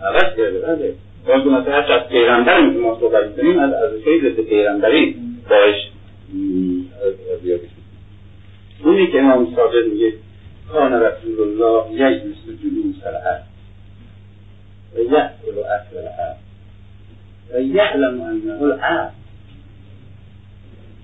عوض 0.02 0.36
کرده 0.36 0.60
بله. 0.60 0.94
باز 1.26 1.44
دو 1.44 1.50
مرتبه 1.50 1.72
هرچه 1.72 1.92
از 1.92 2.08
پیغمبر 2.08 2.72
که 2.72 2.78
ما 2.78 2.98
صحبت 3.00 3.36
کنیم 3.36 3.58
از 3.58 3.72
ارزش 3.72 4.04
های 4.06 4.20
ضد 4.20 4.40
پیغمبری 4.40 5.16
باش 5.50 5.90
ارزیابی 7.32 7.77
اونی 8.84 9.06
که 9.06 9.18
امام 9.20 9.54
صادق 9.56 9.86
میگه 9.92 10.12
کان 10.72 10.92
رسول 10.92 11.40
الله 11.40 11.92
یجلس 11.92 12.60
جلوس 12.62 13.06
العرض 13.06 13.42
و 14.94 14.98
یأکل 14.98 15.58
اکل 15.58 15.96
العرض 15.98 16.36
و 17.54 17.60
یعلم 17.60 18.20
انه 18.20 18.62
العرض 18.62 19.10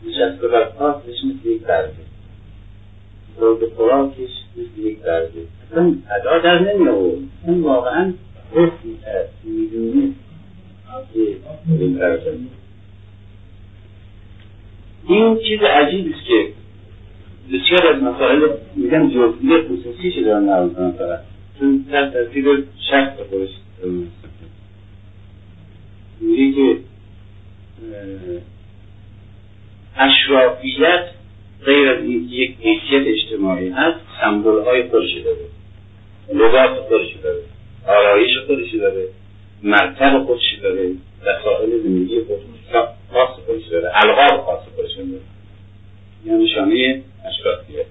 نشسته 0.07 0.49
بر 0.49 0.65
پاسش 0.65 1.25
مثل 1.25 1.49
یک 1.49 1.63
برده 1.63 1.93
خورد 3.39 3.69
خوراکش 3.77 4.31
مثل 4.57 4.87
یک 4.87 4.99
برده 4.99 5.47
اصلا 5.71 5.95
ادا 6.21 6.39
در 6.39 6.59
نمی 6.59 6.89
آورد. 6.89 7.19
اون 7.43 7.63
واقعا 7.63 8.13
حس 8.53 8.73
می‌کرد. 8.85 9.29
می‌دونی 9.45 10.15
که 11.15 11.37
این 11.79 12.49
این 15.09 15.39
چیز 15.39 15.61
عجیبی 15.61 16.15
است 16.15 16.27
که 16.27 16.53
از 17.53 18.03
مسائل 18.03 18.49
میگن 18.77 19.09
جزئی 19.09 19.63
خصوصیش 19.63 20.15
دارن 20.19 20.49
نقل 20.49 20.69
کنن 20.69 20.91
فقط؟ 20.91 21.21
چون 21.59 21.85
در 21.91 22.11
ترتیب 22.11 22.45
شخص 22.91 23.21
خودش. 23.31 23.49
میگه 26.21 26.55
که 26.55 26.77
اشرافیت 29.97 31.05
غیر 31.65 31.89
از 31.89 32.03
اینکه 32.03 32.35
یک 32.35 32.57
حیثیت 32.61 33.07
اجتماعی 33.07 33.69
هست 33.69 34.01
سمبول 34.21 34.63
های 34.65 34.89
خودش 34.89 35.11
داره. 35.25 35.47
لباس 36.35 36.79
خودش 36.79 37.17
داره. 37.23 37.43
آرایش 37.89 38.39
خودش 38.47 38.75
داره. 38.75 39.09
مرتب 39.63 40.25
خودش 40.27 40.59
داره. 40.63 40.91
وسائل 41.23 41.83
زندگی 41.83 42.21
خودش 42.21 42.43
خاص 43.13 43.31
خودش 43.47 43.67
داره. 43.67 43.91
القاب 43.95 44.45
خاص 44.45 44.61
خودش 44.77 44.93
داره. 44.93 45.21
یعنی 46.27 46.45
نشانه 46.45 47.03
اشرافیت. 47.25 47.87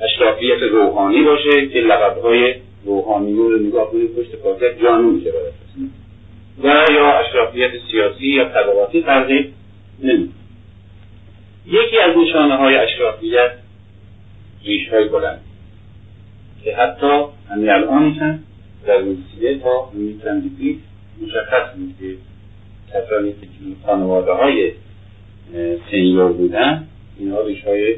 اشرافیت 0.00 0.62
روحانی 0.62 1.22
باشه 1.22 1.68
که 1.68 1.80
لقبهای 1.80 2.54
روحانیون 2.84 3.52
رو 3.52 3.58
نگاه 3.58 3.90
کنید 3.90 4.16
پشت 4.16 4.36
پاکت 4.36 4.82
جانو 4.82 5.10
میشه 5.10 5.30
برای 5.30 5.52
و 6.62 6.92
یا 6.92 7.12
اشرافیت 7.12 7.70
سیاسی 7.90 8.26
یا 8.26 8.44
طبقاتی 8.44 9.02
فرقی 9.02 9.52
یکی 11.66 11.98
از 11.98 12.16
نشانه 12.16 12.56
های 12.56 12.76
اشرافیت 12.76 13.50
ریش 14.64 14.88
های 14.88 15.08
بلند 15.08 15.40
که 16.64 16.76
حتی 16.76 17.24
همین 17.50 17.70
الان 17.70 18.12
هم 18.12 18.42
در 18.86 18.98
روسیه 18.98 19.58
تا 19.58 19.90
همین 19.94 20.20
پیش 20.58 20.76
مشخص 21.22 21.76
بود 21.76 21.94
که 22.00 22.16
کسانی 22.92 23.32
که 23.32 23.46
خانواده 23.86 24.32
های 24.32 24.72
سنیور 25.90 26.32
بودن 26.32 26.86
اینها 27.18 27.42
ریش 27.42 27.64
های 27.64 27.96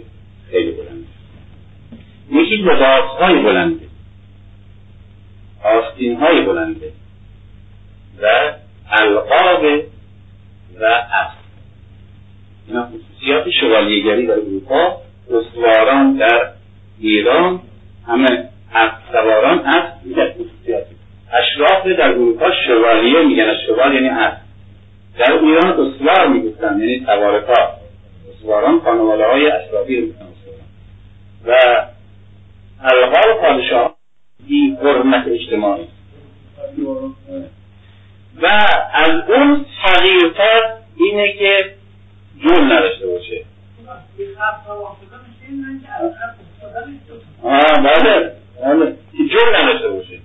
یکی 2.55 2.63
لباس 2.63 3.05
های 3.21 3.43
بلنده 3.43 3.85
آستین 5.65 6.17
های 6.17 6.41
بلنده 6.41 6.93
و 8.23 8.27
القاب 8.91 9.65
و 10.81 10.85
اصل 10.85 11.37
اینا 12.69 12.89
خصوصیات 12.89 13.45
شوالیهگری 13.61 14.27
در 14.27 14.33
اروپا 14.33 14.97
استواران 15.31 16.17
در 16.17 16.49
ایران 17.01 17.61
همه 18.07 18.49
سواران 19.13 19.59
اسب 19.59 20.05
میگن 20.05 20.31
خصوصیات. 20.33 20.85
اشراف 21.33 21.87
در 21.87 22.09
اروپا 22.09 22.51
شوالیه 22.67 23.23
میگن 23.23 23.43
از 23.45 23.57
شوال 23.67 23.95
یعنی 23.95 24.09
اسب. 24.09 24.41
در 25.19 25.33
ایران 25.33 25.81
اسوار 25.81 26.29
می‌گفتن 26.29 26.81
یعنی 26.81 27.05
سوارکار 27.07 27.69
اسواران 28.35 28.81
خانواده 28.81 29.27
های 29.27 29.47
اشرافی 29.51 29.97
رو 30.01 30.07
میگن 30.07 30.35
و 31.47 31.55
القاب 32.85 33.41
پادشاه 33.41 33.97
بی 34.49 34.77
حرمت 34.83 35.27
اجتماعی. 35.29 35.85
و 38.43 38.47
از 38.95 39.31
اون 39.31 39.67
صغیرتر 39.85 40.61
اینه 40.97 41.33
که 41.33 41.75
جون 42.39 42.73
نداشته 42.73 43.07
باشه. 43.07 43.45
آه 47.43 47.75
بله 47.83 48.33
بله. 48.65 48.97
جون 49.13 49.55
نداشته 49.55 49.89
باشه. 49.89 50.19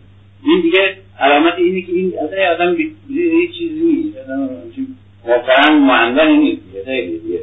این 0.43 0.61
دیگه 0.61 0.97
علامت 1.19 1.53
اینه 1.57 1.81
که 1.81 1.91
این 1.91 2.13
اصلا 2.19 2.53
آدم 2.53 2.79
یه 3.09 3.47
چیزی 3.47 3.81
نیست. 3.81 4.17
واقعا 5.25 5.79
معندنی 5.79 6.37
نیست. 6.37 6.61
دیگه. 6.85 7.39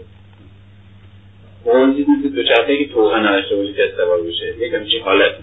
اون 1.71 1.97
چیزی 1.97 2.11
مثل 2.11 2.29
دوچرخه 2.29 2.85
که 2.85 2.93
توقع 2.93 3.19
نداشته 3.19 3.57
باشه 3.57 3.73
که 3.73 3.85
استوار 3.85 4.21
بشه. 4.21 4.59
یک 4.59 4.75
همچین 4.75 5.03
حالت 5.03 5.35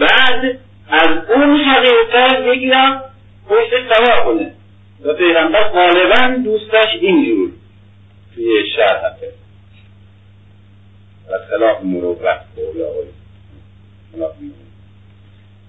بعد 0.00 0.58
از 0.88 1.30
اون 1.30 1.60
حقیقت 1.60 2.56
یکی 2.56 2.70
هم 2.70 3.00
پشت 3.48 3.94
سوار 3.94 4.24
کنه. 4.24 4.52
و 5.04 5.12
پیغمبر 5.12 5.68
غالبا 5.68 6.36
دوستش 6.44 6.86
اینجور 7.00 7.50
توی 8.34 8.70
شهر 8.76 8.96
هسته 8.96 9.32
و 11.30 11.38
خلاف 11.50 11.84
مروت 11.84 12.18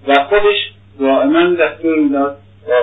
و 0.06 0.14
خودش 0.14 0.72
دائما 1.00 1.54
دستور 1.54 1.98
می‌داد 1.98 2.38
با 2.66 2.74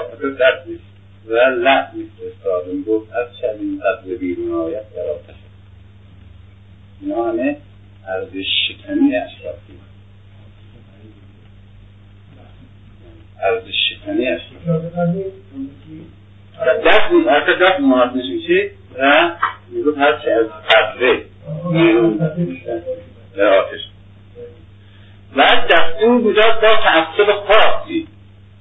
نیست 0.66 0.87
و 1.26 1.34
لح 1.34 1.96
میفرستاد 1.96 2.66
گفت 2.88 3.14
از 3.14 3.28
شبین 3.42 3.82
قبل 3.82 4.16
بیرون 4.16 4.52
آید 4.52 4.94
در 4.96 5.02
آتش 5.02 5.36
اینا 7.02 7.30
همه 7.30 7.58
ارزش 8.08 8.46
شکنی 8.68 9.16
اشرافی 9.16 9.74
ارزش 13.42 13.74
شکنی 13.90 14.28
اشرافی 14.28 14.88
دست 16.86 17.28
آخه 17.30 17.54
دست 17.62 17.80
محاطش 17.80 18.26
میشه. 18.30 18.72
و 19.00 19.32
می‌گفت 19.70 19.98
هر 19.98 20.18
چه 20.18 20.32
از 20.32 20.46
قبله 20.46 21.26
در 23.38 23.54
آتش 23.54 23.80
بعد 25.36 25.68
دستور 25.68 26.22
گذاشت 26.22 26.62
با 26.62 26.68
تعصب 26.84 27.32
خاصی 27.48 28.08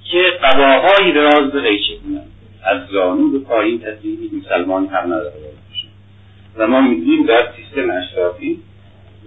که 0.03 0.23
قباهایی 0.43 1.13
دراز 1.13 1.51
قیچه 1.51 1.93
کنند 2.03 2.31
از 2.67 2.87
زانو 2.91 3.31
به 3.31 3.39
پایین 3.39 3.79
تصویری 3.79 4.31
مسلمان 4.43 4.87
هم 4.87 5.05
نداره. 5.05 5.31
و 6.57 6.67
ما 6.67 6.81
می‌دونیم 6.81 7.25
در 7.25 7.47
سیستم 7.55 7.89
اشرافی 7.89 8.59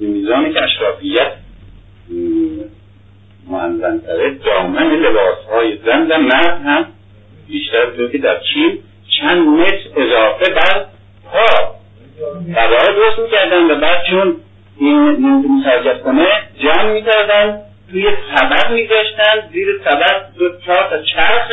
میزانی 0.01 0.53
که 0.53 0.63
اشرافیت 0.63 1.33
تره 4.07 4.39
دامن 4.45 4.91
لباس 4.91 5.39
های 5.53 5.79
زن 5.87 6.07
و 6.07 6.19
مرد 6.19 6.61
هم 6.65 6.87
بیشتر 7.49 8.09
که 8.13 8.19
در 8.19 8.41
چین 8.55 8.79
چند 9.21 9.49
متر 9.49 9.75
اضافه 9.97 10.53
بر 10.55 10.87
پا 11.25 11.75
قبار 12.57 12.95
درست 12.95 13.19
می‌کردن 13.19 13.71
و 13.71 13.75
بعد 13.75 14.05
چون 14.11 14.37
این 14.79 14.97
مسجد 15.59 16.03
کنه 16.03 16.27
جمع 16.63 16.93
می‌کردن 16.93 17.61
توی 17.91 18.07
سبب 18.37 18.71
میگذاشتن 18.73 19.49
زیر 19.53 19.81
سبب 19.85 20.39
دو 20.39 20.49
چهار 20.67 20.91
تا 20.91 21.03
چرخ 21.03 21.51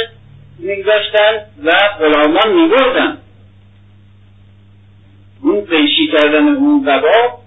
میگذاشتن 0.60 1.46
و 1.64 1.72
غلامان 2.00 2.54
میبردن. 2.54 3.18
اون 5.42 5.66
قیشی 5.66 6.08
کردن 6.08 6.48
اون 6.48 6.86
قبا 6.86 7.40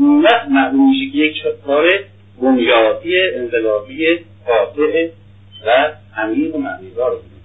نه 0.00 0.48
معلوم 0.50 0.90
میشه 0.90 1.12
که 1.12 1.18
یک 1.18 1.42
کار 1.66 1.90
بنیادی 2.42 3.20
انقلابی 3.20 4.18
قاطع 4.46 5.08
و 5.66 5.92
عمیق 6.16 6.54
و 6.54 6.58
معنیدار 6.58 7.10
بوده 7.10 7.36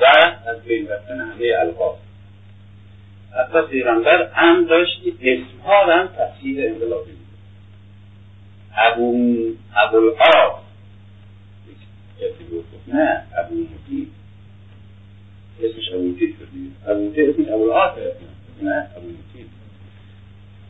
و 0.00 0.06
از 0.50 0.64
بین 0.64 0.88
رفتن 0.88 1.20
همه 1.20 1.56
القاب. 1.60 1.98
حتی 3.38 3.62
پیغمبر 3.70 4.28
هم 4.34 4.64
داشت 4.64 5.02
که 5.02 5.12
اسمها 5.20 5.84
هم 5.84 6.08
تفسیر 6.18 6.66
انقلابی 6.66 7.10
بود 7.10 7.22
ابو 8.76 9.16
ابو 9.76 9.96
الآب 9.96 10.12
کسی 10.22 10.52
گفت 10.52 10.61
نه 12.92 13.22
ابو 13.38 13.54
مطیب 13.54 14.08
اسمش 15.62 15.92
ابو 15.92 16.08
مطیب 16.08 16.34
شد 16.38 16.90
ابو 16.90 17.08
مطیب 17.08 17.28
اسمش 17.28 17.48
ابو 17.48 17.62
الآب 17.62 17.98
نه 18.62 18.86
ابو 18.96 19.06
مطیب 19.08 19.46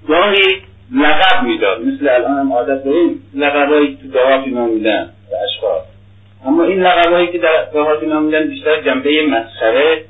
گاهی 0.09 0.63
لقب 0.93 1.43
می‌داد. 1.43 1.81
مثل 1.81 2.09
الان 2.09 2.39
هم 2.39 2.53
عادت 2.53 2.85
داریم 2.85 3.23
لقبایی 3.35 3.99
تو 4.03 4.09
دهات 4.09 4.45
اینا 4.45 4.67
میدن 4.67 5.11
به 5.31 5.37
اشخاص. 5.43 5.83
اما 6.45 6.65
این 6.65 6.81
لقبایی 6.81 7.33
که 7.33 7.39
در 7.39 7.65
دهات 7.73 8.03
اینا 8.03 8.21
میدن 8.21 8.49
بیشتر 8.49 8.83
جنبه 8.83 9.27
مسخره 9.27 10.05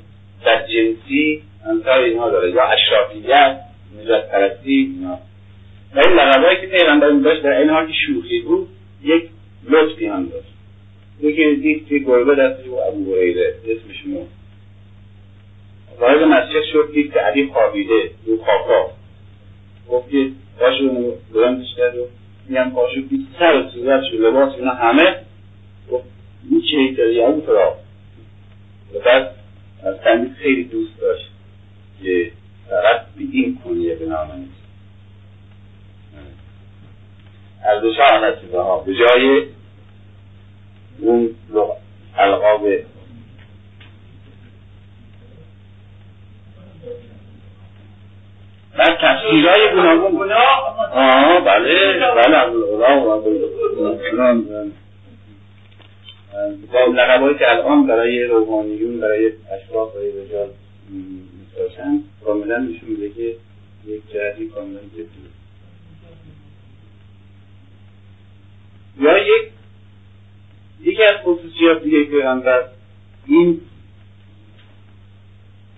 در 0.45 0.67
جنسی 0.67 1.43
انتار 1.69 1.99
اینها 1.99 2.29
داره. 2.29 2.51
یا 2.51 2.63
اشرافیت 2.63 3.57
نجات 4.01 4.31
پرستی 4.31 4.93
اینا. 4.97 5.19
و 5.95 5.99
این 5.99 6.19
لقبایی 6.19 6.61
که 6.61 6.67
پیغمبر 6.67 7.09
داشت 7.09 7.43
در 7.43 7.57
این 7.57 7.69
حال 7.69 7.87
که 7.87 7.93
شوخی 8.07 8.39
بود 8.39 8.67
یک 9.03 9.29
لطفی 9.69 10.05
هم 10.05 10.25
داشت. 10.25 10.52
یکی 11.23 11.55
دید 11.55 11.87
که 11.87 11.99
گربه 11.99 12.35
دستش 12.35 12.65
بود 12.65 12.79
ابو 12.79 13.15
هریره 13.15 13.55
اسمش 13.65 14.05
مون 14.05 14.27
وارد 15.99 16.23
مسجد 16.23 16.63
شد 16.71 16.89
دید 16.93 17.13
که 17.13 17.19
علی 17.19 17.47
خوابیده 17.47 18.11
رو 18.25 18.37
خاکا. 18.37 18.91
گفت 19.89 20.09
که 20.09 20.31
پاشو 20.59 21.17
بلندش 21.33 21.75
کرد 21.77 21.97
و 21.97 22.07
میگم 22.47 22.71
پاشو 22.75 23.01
دید 23.01 23.27
سر 23.39 23.55
و 23.55 23.69
صورتش 23.69 24.13
و 24.13 24.17
لباس 24.17 24.53
اینا 24.55 24.71
همه. 24.71 25.15
گفت 25.91 26.05
این 26.49 26.61
چه 26.61 26.97
داری 26.97 27.21
ابو 27.21 27.41
فرا 27.41 27.75
و 28.93 28.99
بعد 28.99 29.31
از 29.83 29.95
تنبیل 30.03 30.33
خیلی 30.33 30.63
دوست 30.63 30.99
داشت 31.01 31.29
که 32.03 32.31
فقط 32.69 33.01
به 33.17 33.23
این 33.31 33.59
کنیه 33.63 33.95
به 33.95 34.05
نام 34.05 34.31
نیست. 34.31 34.63
ارزش 37.65 37.97
ها. 38.53 38.77
به 38.79 38.93
جای 38.93 39.45
اون 40.99 41.35
القاب 42.17 42.67
بعد 48.77 48.97
تفسیرهای 49.01 49.71
گناهون 49.75 50.31
آه 50.31 51.39
بله 51.45 51.99
بله 52.15 52.49
با 56.71 56.85
لقبایی 56.85 57.37
که 57.37 57.51
الان 57.51 57.87
برای 57.87 58.23
روحانیون 58.23 58.99
برای 58.99 59.31
اشراف 59.51 59.93
برای 59.93 60.11
رجال 60.11 60.49
میساشن 60.89 62.03
کاملا 62.25 62.57
نشون 62.57 62.89
میده 62.89 63.09
که 63.09 63.35
یک 63.85 64.01
جهتی 64.13 64.47
کاملا 64.47 64.79
جدی. 64.93 65.07
یا 68.99 69.17
یک 69.17 69.52
یکی 70.83 71.03
از 71.03 71.15
خصوصیات 71.23 71.83
دیگه 71.83 72.03
پیغمبر 72.03 72.69
این 73.27 73.61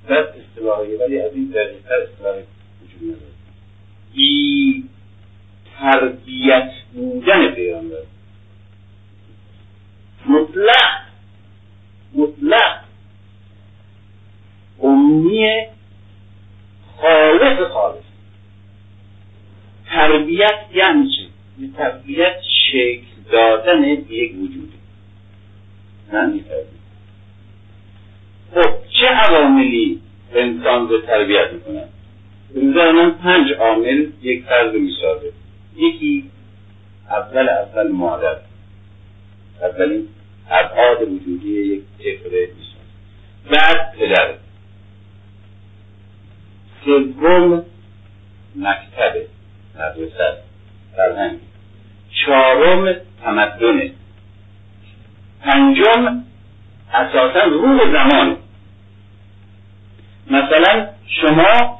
بس 0.09 0.25
اصطلاحیه 0.27 0.97
ولی 0.99 1.19
از 1.19 1.33
این 1.33 1.45
دقیقتر 1.45 1.93
اصطلاحی 1.93 2.43
وجود 2.83 3.03
نداره. 3.03 3.31
بی 4.13 4.83
تربیت 5.79 6.71
بودن 6.93 7.51
پیغمبر 7.51 7.97
مطلق 10.25 11.05
مطلق 12.15 12.83
امی 14.81 15.65
خالص 17.01 17.71
خالص 17.73 18.03
تربیت 19.85 20.65
یعنی 20.73 21.09
چی؟ 21.09 21.29
تربیت 21.77 22.35
شکل 22.71 23.31
دادن 23.31 23.83
یک 23.83 24.35
نه 26.13 26.43
خب 28.53 28.75
چه 28.99 29.07
عواملی 29.07 30.01
انسان 30.33 30.89
رو 30.89 31.01
تربیت 31.01 31.51
می‌کنن 31.53 31.87
به 32.53 32.91
من 32.91 33.11
پنج 33.11 33.51
عامل 33.51 34.07
یک 34.21 34.43
فرد 34.43 34.73
می‌سازه. 34.73 35.31
یکی 35.75 36.31
اول 37.09 37.49
اول 37.49 37.91
مادر 37.91 38.37
اولین 39.61 40.07
ابعاد 40.49 41.01
وجودی 41.01 41.49
یک 41.49 41.83
طفل 41.97 42.29
می‌سازه. 42.29 42.85
بعد 43.51 43.95
پدر. 43.97 44.35
سوم 46.85 47.65
مکتب 48.55 49.13
مدرسه 49.75 50.37
فرهنگ. 50.95 51.39
چهارم 52.25 52.95
تمدن. 53.23 53.91
پنجم 55.45 56.23
اساسا 56.93 57.43
روح 57.43 57.79
زمان. 57.93 58.37
مثلا 60.31 60.87
شما 61.07 61.79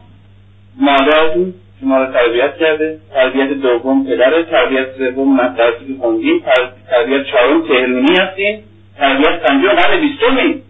مادرتون 0.79 1.53
شما 1.81 2.03
رو 2.03 2.13
تربیت 2.13 2.57
کرده 2.57 2.99
تربیت 3.13 3.49
دوم 3.49 4.05
پدر 4.05 4.41
تربیت 4.43 4.87
سوم 4.97 5.47
درسی 5.47 5.87
که 5.87 6.01
خوندیم 6.01 6.43
تربیت 6.89 7.25
چهارم 7.25 7.67
تهرونی 7.67 8.15
هستیم 8.19 8.63
تربیت 8.97 9.39
پنجم 9.43 9.69
قرن 9.69 10.01
بیستمی 10.01 10.61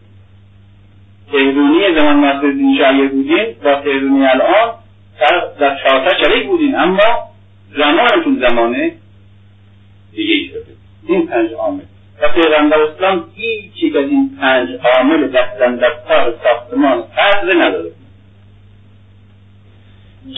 تهرونی 1.31 1.99
زمان 1.99 2.19
ناصرالدین 2.19 2.77
شایع 2.77 3.07
بودیم 3.07 3.55
با 3.63 3.75
تهرونی 3.75 4.25
الان 4.25 4.73
در 5.59 5.77
چهارتا 5.83 6.23
شریک 6.23 6.47
بودیم 6.47 6.75
اما 6.75 7.29
زمانتون 7.77 8.47
زمانه 8.49 8.91
دیگه 10.11 10.49
شده. 10.49 10.65
این 11.07 11.27
پنج 11.27 11.51
عامل. 11.51 11.81
و 12.21 12.29
پیغمبر 12.29 12.81
اسلام 12.81 13.31
هیچ 13.35 13.95
از 13.95 14.03
این 14.03 14.37
پنج 14.41 14.69
عامل 14.83 15.27
دستن 15.27 15.75
در 15.75 15.93
ساختمان 16.43 17.01
قدر 17.01 17.57
نداره. 17.57 17.91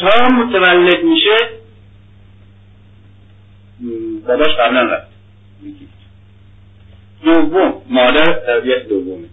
تا 0.01 0.27
متولد 0.33 1.03
میشه. 1.03 1.37
باباش 4.27 4.55
قبلا 4.59 4.81
رفت. 4.81 5.07
دوم 7.23 7.81
مادر 7.89 8.33
تربیت 8.33 8.87
دومه. 8.87 9.27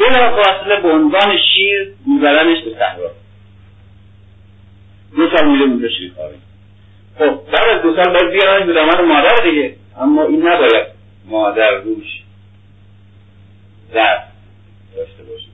بلا 0.00 0.42
فاصله 0.42 0.80
به 0.80 0.88
عنوان 0.88 1.38
شیر 1.54 1.92
میبرنش 2.06 2.62
به 2.64 2.70
صحرا. 2.78 3.10
دو 5.16 5.36
سال 5.36 5.48
میره 5.48 5.64
اونجا 5.64 5.88
شیر 5.88 6.12
خب 7.18 7.40
بعد 7.52 7.68
از 7.76 7.82
دو 7.82 7.96
سال 7.96 8.12
باید 8.12 8.32
بیارنش 8.32 8.66
به 8.66 8.72
دامن 8.72 9.04
مادر 9.04 9.36
دیگه. 9.44 9.76
اما 10.00 10.24
این 10.24 10.48
نباید. 10.48 10.95
مادر 11.26 11.70
روش 11.70 12.22
درد 13.94 14.32
داشته 14.96 15.22
باشه. 15.22 15.46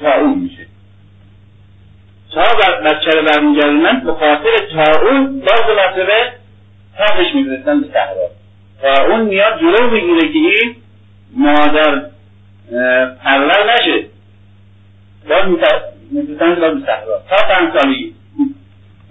تا 0.00 0.20
اون 0.20 0.38
میشه 0.38 0.66
تا 2.32 2.42
بچه 2.84 3.10
رو 3.10 3.26
برمیگردونن 3.26 4.00
به 4.00 4.12
خاطر 4.12 4.56
تا 4.72 5.08
اون 5.08 5.40
باز 5.40 5.62
مرتبه 5.76 6.32
تاقش 6.98 7.34
میفرستن 7.34 7.80
به 7.80 7.86
صحرا. 7.92 8.30
تا 8.82 9.06
اون 9.06 9.20
میاد 9.20 9.60
جلو 9.60 9.90
بگیره 9.90 10.32
که 10.32 10.38
این 10.38 10.76
مادر 11.36 12.10
پرور 13.24 13.74
نشه. 13.74 14.06
باز 15.28 15.48
میفرستن 15.48 16.54
باز 16.60 16.74
به 16.74 16.86
صحرا. 16.86 17.22
تا 17.30 17.36
پنج 17.36 17.80
سالگی. 17.80 18.14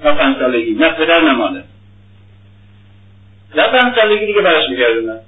تا 0.03 0.15
پنج 0.15 0.37
سالگی. 0.39 0.73
نه 0.73 0.89
پدر 0.89 1.21
نه 1.21 1.31
مادر. 1.31 1.63
نه 3.55 3.63
پنج 3.67 3.95
سالگی 3.95 4.25
دیگه 4.25 4.41
برش 4.41 4.69
میگردونن 4.69 5.19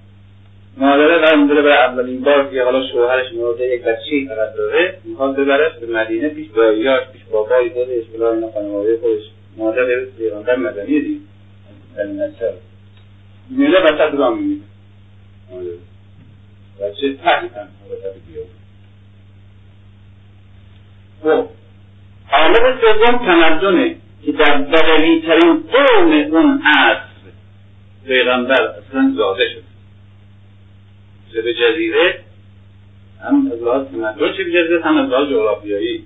مادره 0.77 1.17
قرار 1.17 1.45
داره 1.47 1.62
برای 1.62 1.77
اولین 1.77 2.21
بار 2.21 2.49
که 2.49 2.63
حالا 2.63 2.88
شوهرش 2.88 3.34
مرده 3.34 3.67
یک 3.67 3.81
بچه 3.81 4.27
فقط 4.27 4.55
داره 4.57 4.97
می‌خواد 5.03 5.36
ببرش 5.36 5.71
به 5.81 5.88
مدینه 5.88 6.29
پیش 6.29 6.47
داییاش 6.55 7.07
پیش 7.13 7.21
بابای 7.31 7.69
خودش 7.69 8.05
بلا 8.13 8.34
اینا 8.34 8.51
خانواده 8.51 8.97
خودش. 8.97 9.21
مادر 9.57 10.05
پیغمبر 10.17 10.55
مدنی 10.55 11.01
دید 11.01 11.21
در 11.97 12.03
نچر 12.03 12.53
میره 13.49 13.84
وسط 13.84 14.13
را 14.13 14.31
میمیده 14.31 14.63
بچه 16.81 17.13
تنها 17.13 17.47
وسط 17.91 18.15
بیاد. 18.27 18.45
خب. 21.23 21.47
عامل 22.31 22.77
سوم 22.81 23.17
تمدنه 23.17 23.95
که 24.25 24.31
در 24.31 24.57
بدوی 24.57 25.21
ترین 25.21 25.63
قوم 25.71 26.12
اون 26.12 26.62
عصر 26.65 27.11
پیغمبر 28.12 28.62
اصلا 28.62 29.13
زاده 29.15 29.43
شد. 29.50 29.63
به 31.43 31.54
جزیره 31.54 32.19
هم 33.24 33.52
از 33.52 33.63
لحاظ 33.63 33.88
تمدن 33.88 34.34
چه 34.38 34.43
به 34.43 34.52
جزیره 34.52 34.82
هم 34.84 34.97
از 34.97 35.10
لحاظ 35.10 35.28
جغرافیایی. 35.30 36.04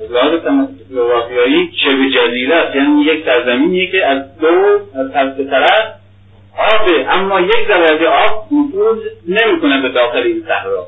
از 0.00 0.10
لحاظ 0.12 0.68
جغرافیایی 0.90 1.72
چه 1.84 1.96
به 1.96 2.10
جزیره 2.10 2.54
است؟ 2.54 2.76
یعنی 2.76 3.02
یک 3.02 3.24
سرزمینیه 3.24 3.90
که 3.90 4.06
از 4.06 4.38
دو 4.38 4.80
از 4.94 5.12
طرف 5.12 5.40
طرف 5.40 5.94
آبه 6.72 7.06
اما 7.08 7.40
یک 7.40 7.68
ذره 7.68 8.08
آب 8.08 8.46
نفوذ 8.52 8.98
نمی‌کنه 9.28 9.82
به 9.82 9.88
داخل 9.88 10.22
این 10.22 10.44
صحرا. 10.48 10.86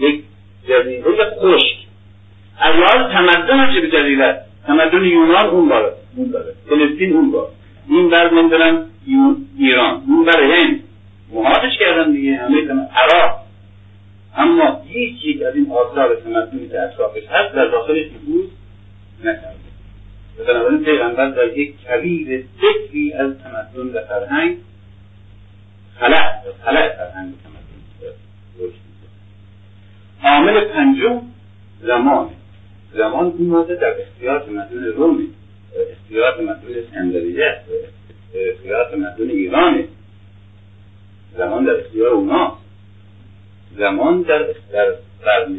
یک 0.00 0.22
جزیره 0.68 1.02
خشک. 1.40 1.76
از 2.58 2.74
لحاظ 2.74 3.12
تمدن 3.12 3.74
چه 3.74 3.80
به 3.80 3.88
جزیره 3.88 4.40
تمدن 4.66 5.04
یونان 5.04 5.46
اون 5.46 5.68
باره 5.68 5.92
اون 6.16 6.30
داره 6.30 6.54
فلسطین 6.68 7.12
اون 7.12 7.30
باره 7.30 7.57
این 7.88 8.10
بر 8.10 8.34
نمی‌دونم 8.34 8.86
ایران 9.58 10.02
اون 10.08 10.24
بر 10.24 10.42
هند. 10.42 10.80
محاطش 11.32 11.78
کردن 11.78 12.12
دیگه. 12.12 12.36
همه 12.36 12.56
عراق. 12.96 13.40
اما 14.36 14.82
هیچ 14.86 15.24
یک 15.24 15.42
از 15.42 15.54
این 15.54 15.70
آثار 15.70 16.14
تمدنی 16.14 16.68
که 16.68 16.82
اطرافش 16.82 17.22
هست 17.30 17.54
در 17.54 17.64
داخلش 17.64 18.06
نفوذ 18.06 18.46
نکرده. 19.20 19.68
و 20.38 20.44
بنابراین 20.44 20.84
پیغمبر 20.84 21.30
در 21.30 21.58
یک 21.58 21.74
کبیر 21.80 22.44
ذکری 22.56 23.12
از 23.12 23.32
تمدن 23.38 23.88
و 23.88 24.00
فرهنگ 24.08 24.56
خلع 25.98 26.32
خلع 26.64 26.88
فرهنگ 26.96 27.34
تمدن 27.44 27.58
عامل 30.24 30.60
پنجم 30.60 31.22
زمان 31.82 32.30
زمان 32.94 33.34
این 33.38 33.76
در 33.76 33.94
اختیار 34.00 34.40
تمدن 34.40 34.84
رومه. 34.84 35.24
اختیار 35.92 36.32
تمدن 36.36 36.78
اسکندریه 36.78 37.44
است. 37.44 37.70
اختیار 38.34 38.84
تمدن 38.90 39.30
ایرانه 39.30 39.84
زمان 41.36 41.64
در 41.64 41.80
اختیار 41.80 42.08
اوناست 42.08 42.56
زمان 43.78 44.22
در 44.22 44.38
در 44.72 44.94
قرن 45.24 45.58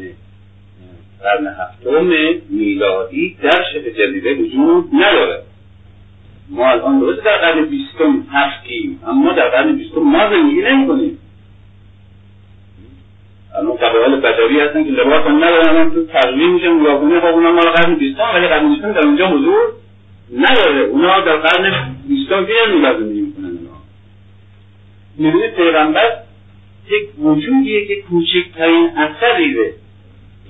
قرن 1.22 1.46
هفتم 1.46 2.04
میلادی 2.48 3.36
در 3.42 3.62
شبه 3.72 3.90
جزیره 3.90 4.34
وجود 4.34 4.84
نداره 4.92 5.42
ما 6.50 6.70
الان 6.70 7.00
درست 7.00 7.24
در 7.24 7.36
قرن 7.38 7.64
بیستم 7.64 8.26
هستیم 8.32 9.00
اما 9.06 9.32
در 9.32 9.48
قرن 9.48 9.76
بیستم 9.76 10.00
ما 10.00 10.30
زندگی 10.30 10.62
نمی‌کنیم. 10.62 11.18
الان 13.58 13.76
قبایل 13.76 14.20
بدوی 14.20 14.60
هستن 14.60 14.84
که 14.84 14.90
لباس 14.90 15.20
هم 15.20 15.44
ندارن 15.44 15.90
تو 15.90 16.06
تقویم 16.06 16.54
میشن 16.54 16.68
مراقبه 16.68 17.20
خب 17.20 17.26
اونا 17.26 17.52
مال 17.52 17.68
قرن 17.68 17.94
بیستم 17.94 18.30
ولی 18.34 18.48
قرن 18.48 18.68
بیستم 18.68 18.92
در 18.92 19.06
اونجا 19.06 19.26
حضور 19.26 19.79
نداره. 20.32 20.80
اونا 20.80 21.20
در 21.20 21.36
قرن 21.36 21.96
بیستم 22.08 22.46
که 22.46 22.52
نمی‌دونن 22.66 22.98
زندگی 22.98 23.20
می‌کنن 23.20 23.44
اونا. 23.44 23.80
می‌بینید 25.16 25.54
پیغمبر 25.54 26.10
یک 26.90 27.18
وجودیه 27.18 27.86
که 27.86 28.02
کوچکترین 28.02 28.90
اثری 28.96 29.54
به 29.54 29.74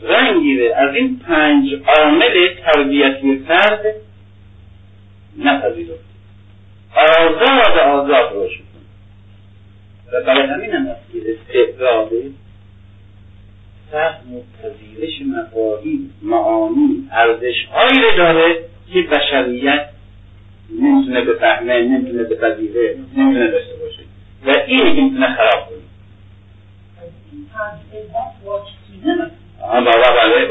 رنگی 0.02 0.68
از 0.68 0.94
این 0.94 1.18
پنج 1.18 1.64
عامل 1.98 2.54
تربیتی 2.64 3.38
فرد 3.48 3.82
نپذیرفت. 5.38 6.10
آزاد 6.96 7.78
آزاد 7.78 8.32
روش 8.34 8.50
می‌کنه 8.50 8.82
و 10.12 10.24
برای 10.26 10.46
همین 10.48 10.70
هم 10.70 10.86
هست 10.86 11.12
که 11.12 11.18
استعداده 11.30 12.30
فهم 13.90 14.34
و 14.34 14.40
پذیرش 14.62 15.12
مفاهیم 15.22 16.14
معانی 16.22 17.08
ارزشهایی 17.12 18.16
داره. 18.16 18.69
که 18.92 19.02
بشریت 19.02 19.88
نمی‌تونه 20.80 21.20
بفهمه 21.24 21.82
نمی‌تونه 21.82 22.22
بپذیره 22.22 22.96
نمی‌تونه 23.16 23.48
داشته 23.50 23.74
باشه. 23.76 24.02
و 24.46 24.64
اینی 24.66 24.96
که 24.96 25.02
می‌تونه 25.02 25.36
خراب 25.36 25.68
کنه. 25.68 25.78
بابا 29.62 29.90
بله 30.16 30.48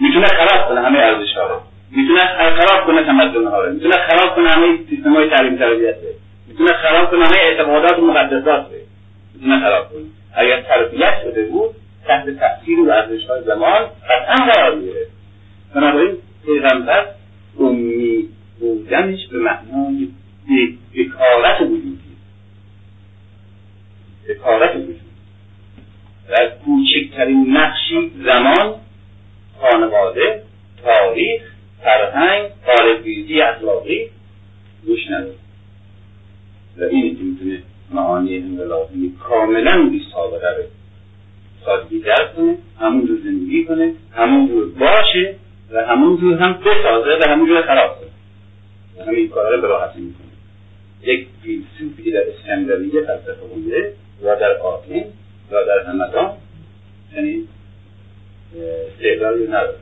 می‌تونه 0.00 0.26
خراب 0.26 0.68
کنه 0.68 0.80
همه 0.80 0.98
ارزش 0.98 1.36
ها 1.36 1.62
می‌تونه 1.90 2.20
خراب 2.20 2.86
کنه 2.86 3.04
تمدن 3.04 3.44
ها 3.44 3.62
می‌تونه 3.62 3.96
خراب 3.96 4.36
کنه 4.36 4.48
همه 4.48 4.78
سیستم 4.90 5.14
های 5.14 5.30
تعلیم 5.30 5.56
تربیت 5.56 5.96
می‌تونه 6.48 6.72
خراب 6.72 7.10
کنه 7.10 7.24
همه 7.24 7.38
اعتقادات 7.38 7.98
و 7.98 8.06
مقدسات 8.06 8.66
می‌تونه 9.34 9.60
خراب 9.60 9.88
کنه. 9.92 10.02
اگر 10.34 10.60
تربیت 10.60 11.14
شده 11.22 11.42
بود 11.42 11.70
تحت 12.06 12.24
تاثیر 12.30 12.80
و 12.80 12.90
ارزش 12.90 13.26
های 13.26 13.42
زمان 13.42 13.80
قطعا 14.10 14.46
قرار 14.52 14.74
می‌گیره 14.74 15.06
بنابراین 15.74 16.16
پیغمبر 16.44 17.06
امی 17.60 18.28
بودنش 18.60 19.26
به 19.26 19.38
معنای 19.38 20.08
بکارت 20.94 21.60
وجودی. 21.60 22.00
بکارت 24.28 24.76
وجود 24.76 25.00
در 26.28 26.50
کوچکترین 26.64 27.56
نقشی 27.56 28.10
زمان 28.24 28.74
خانواده 29.60 30.42
تاریخ 30.84 31.42
فرهنگ 31.82 32.48
قالبریزی 32.66 33.40
اخلاقی 33.40 34.10
گوش 34.86 35.06
نداره. 35.10 35.34
و 36.78 36.84
اینی 36.84 37.14
که 37.14 37.22
می‌تونه 37.22 37.62
معانی 37.90 38.36
انقلابی 38.36 39.14
کاملا 39.28 39.88
بی 39.90 40.02
سابقه 40.12 40.56
رو 40.56 40.62
سادگی 41.64 42.00
درک 42.00 42.36
کنه 42.36 42.56
همونجور 42.80 43.18
زندگی 43.24 43.64
کنه 43.64 43.94
همونجور 44.12 44.70
باشه 44.70 45.34
و 45.72 45.86
همونجور 45.86 46.42
هم 46.42 46.52
بسازه 46.52 47.18
و 47.20 47.28
همونجور 47.28 47.62
خراب 47.62 47.98
کنه 48.00 48.10
و 48.98 49.08
همین 49.08 49.28
کار 49.28 49.54
رو 49.54 49.60
به 49.60 49.68
راحتی 49.68 50.00
می‌کنه. 50.00 50.26
یک 51.02 51.28
فیلسوفی 51.42 52.12
در 52.12 52.22
اسکندریه 52.28 53.02
فلسفه 53.02 53.48
خونده 53.48 53.94
و 54.22 54.36
در 54.40 54.56
آتن 54.56 55.04
و 55.50 55.64
در 55.66 55.86
همدان 55.86 56.32
یعنی 57.14 57.48
استعدادی 58.88 59.46
نداره. 59.46 59.78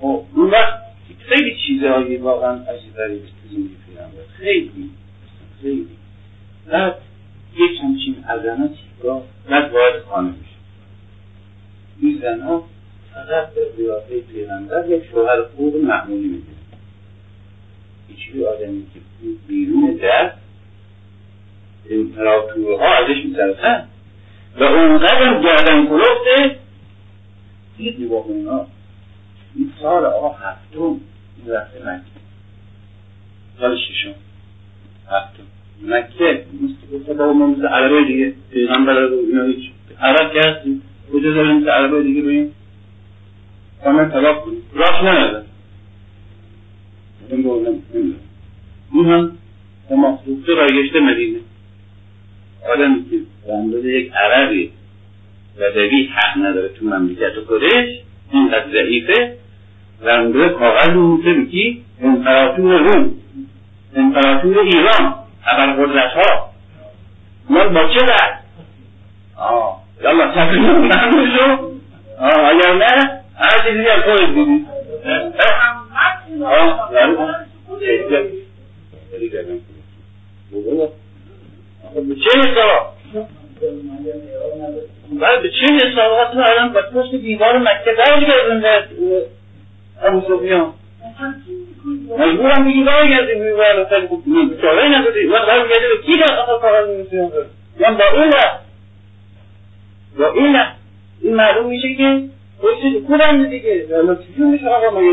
خب 0.00 0.24
اون 0.34 0.50
وقت 0.50 0.86
خیلی 1.18 1.56
چیزهایی 1.66 2.16
واقعا 2.16 2.52
عجیب 2.52 2.94
غریب 2.94 3.22
تو 3.22 3.48
زندگی 3.54 3.76
پیغمبر 3.86 4.22
خیلی 4.38 4.90
خیلی. 5.62 5.88
بعد 6.66 6.96
یک 7.56 7.80
همچین 7.82 8.24
عظمتی 8.24 8.78
گاه 9.02 9.22
بعد 9.50 9.72
وارد 9.72 10.02
خانه 10.02 10.34
این 12.00 12.18
زنها 12.22 12.64
فقط 13.14 13.54
به 13.54 13.60
قیافه 13.76 14.20
پیغمبر 14.20 14.88
یک 14.88 15.04
شوهر 15.10 15.42
خوب 15.42 15.76
معمولی 15.76 16.28
می‌بینه 16.28 16.56
هیچی 18.08 18.44
آدمی 18.44 18.86
که 18.94 19.00
بیرون 19.48 19.94
در 19.94 20.32
امپراتورها 21.90 22.94
ازش 22.94 23.24
میترسن 23.24 23.84
و 24.60 24.64
اونقدر 24.64 25.42
گردن 25.42 25.86
کلفته 25.86 26.56
دید 27.76 28.08
با 28.08 28.16
اونا 28.16 28.66
این 29.54 29.72
سال 29.82 30.04
آقا 30.04 30.28
هفتم 30.28 30.80
این 30.82 31.54
رفته 31.54 31.78
مکه 31.88 32.02
سال 33.58 33.78
ششم 33.78 34.14
هفتم 35.10 35.42
مکه 35.82 36.44
مثل 36.92 37.14
با 37.14 37.32
ما 37.32 37.46
مثل 37.46 37.66
عربه 37.66 38.04
دیگه 38.04 38.34
پیغمبر 38.50 39.00
رو 39.00 39.18
اینا 39.18 39.44
هیچ 39.44 39.70
عرب 40.00 40.32
که 40.32 40.48
هستیم 40.48 40.82
کجا 41.12 41.34
داریم 41.34 41.56
مثل 41.56 41.68
عربه 41.68 42.02
دیگه 42.02 42.22
رویم 42.22 42.52
خانه 43.84 44.08
طلاق 44.08 44.44
کنیم 44.44 44.62
راست 44.72 45.02
نداره. 45.02 45.44
این 48.92 49.06
هم 49.06 49.32
به 49.88 49.96
مخصوصه 49.96 50.54
رایشته 50.54 51.00
مدینه. 51.00 51.38
آدمی 52.72 53.04
که 53.10 53.16
به 53.82 53.92
یک 53.92 54.12
عربی 54.12 54.70
و 55.58 55.70
دوی 55.74 56.06
حق 56.06 56.38
نداره 56.38 56.68
تو 56.68 56.84
مملکت 56.84 57.32
خودش 57.46 58.00
اینقدر 58.32 58.70
ضعیفه. 58.72 59.36
و 60.02 60.08
اندازه 60.08 60.48
کاغذ 60.48 60.88
میمیسه 60.88 61.32
به 61.32 61.46
کی 61.46 61.84
امپراتور 62.02 62.78
روم. 62.78 63.14
امپراتور 63.96 64.58
ایران. 64.58 65.14
ابرقدرت 65.46 66.12
ها 66.12 66.50
من 67.50 67.74
با 67.74 67.88
چه 67.88 68.00
رد 68.00 68.44
آه. 69.36 69.85
يلا 70.00 70.30
شكلهم 70.32 70.92
عامل 70.92 71.36
له 71.36 71.72
آه 72.18 72.46
عجبناه 72.46 73.20
اللي 73.68 73.82
هي 73.82 73.94
الفويد 73.94 74.34
دي 74.34 74.64
آه 76.44 76.90
بتشيل 81.96 82.40
الصلاة 82.40 82.92
بقى 85.10 85.42
بتشيل 85.42 85.76
الصلاة 85.88 86.34
فعلا 86.34 86.72
بتخش 86.72 87.10
ديوار 87.14 87.58
مكة 87.58 87.92
من 88.54 88.64
أبو 90.02 90.20
سفيان 90.20 90.72
مجبورا 92.08 92.54
بديوار 92.60 93.06
يلزم 93.06 93.42
بيوار 93.44 93.80
وكان 93.80 94.08
بتشاورينا 94.50 95.08
بديوار 95.08 95.44
يلزم 95.66 96.02
كده 96.14 96.42
أخذ 96.44 96.60
با 100.18 100.32
این 100.32 100.56
این 101.20 101.34
معلوم 101.34 101.66
میشه 101.66 101.94
که 101.94 102.22
خودش 102.60 103.02
کودن 103.06 103.48
دیگه. 103.48 103.86
حالا 103.96 104.14
چجور 104.14 104.46
میشه 104.46 104.68
آقا 104.68 105.00
ما 105.00 105.02
یه 105.02 105.12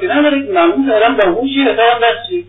که 0.00 0.06
نداره 0.06 0.46
که 0.46 0.52
معلوم 0.52 0.86
شدن 0.86 1.16
با 1.16 1.40
هوشی 1.40 1.62
حسابم 1.62 2.00
دست 2.02 2.46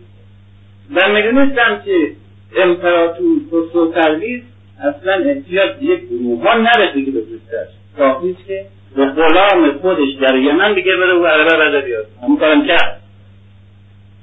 و 0.94 1.08
می‌دونستم 1.08 1.82
که 1.84 2.12
امپراتور 2.56 3.38
خسرو 3.48 3.90
پرویز 3.90 4.42
اصلا 4.80 5.12
احتیاط 5.12 5.82
یک 5.82 6.00
روحان 6.22 6.60
نرسه 6.62 7.04
که 7.04 7.10
بفرستش 7.10 7.72
کافیست 7.98 8.46
که 8.46 8.64
به 8.96 9.06
غلام 9.06 9.72
خودش 9.72 10.12
در 10.20 10.36
یمن 10.36 10.74
بگه 10.74 10.96
بره 10.96 11.14
و 11.14 11.26
عربه 11.26 11.56
بده 11.56 11.80
بیاد. 11.80 12.06
اون 12.22 12.36
کارم 12.36 12.66
کرد 12.66 13.00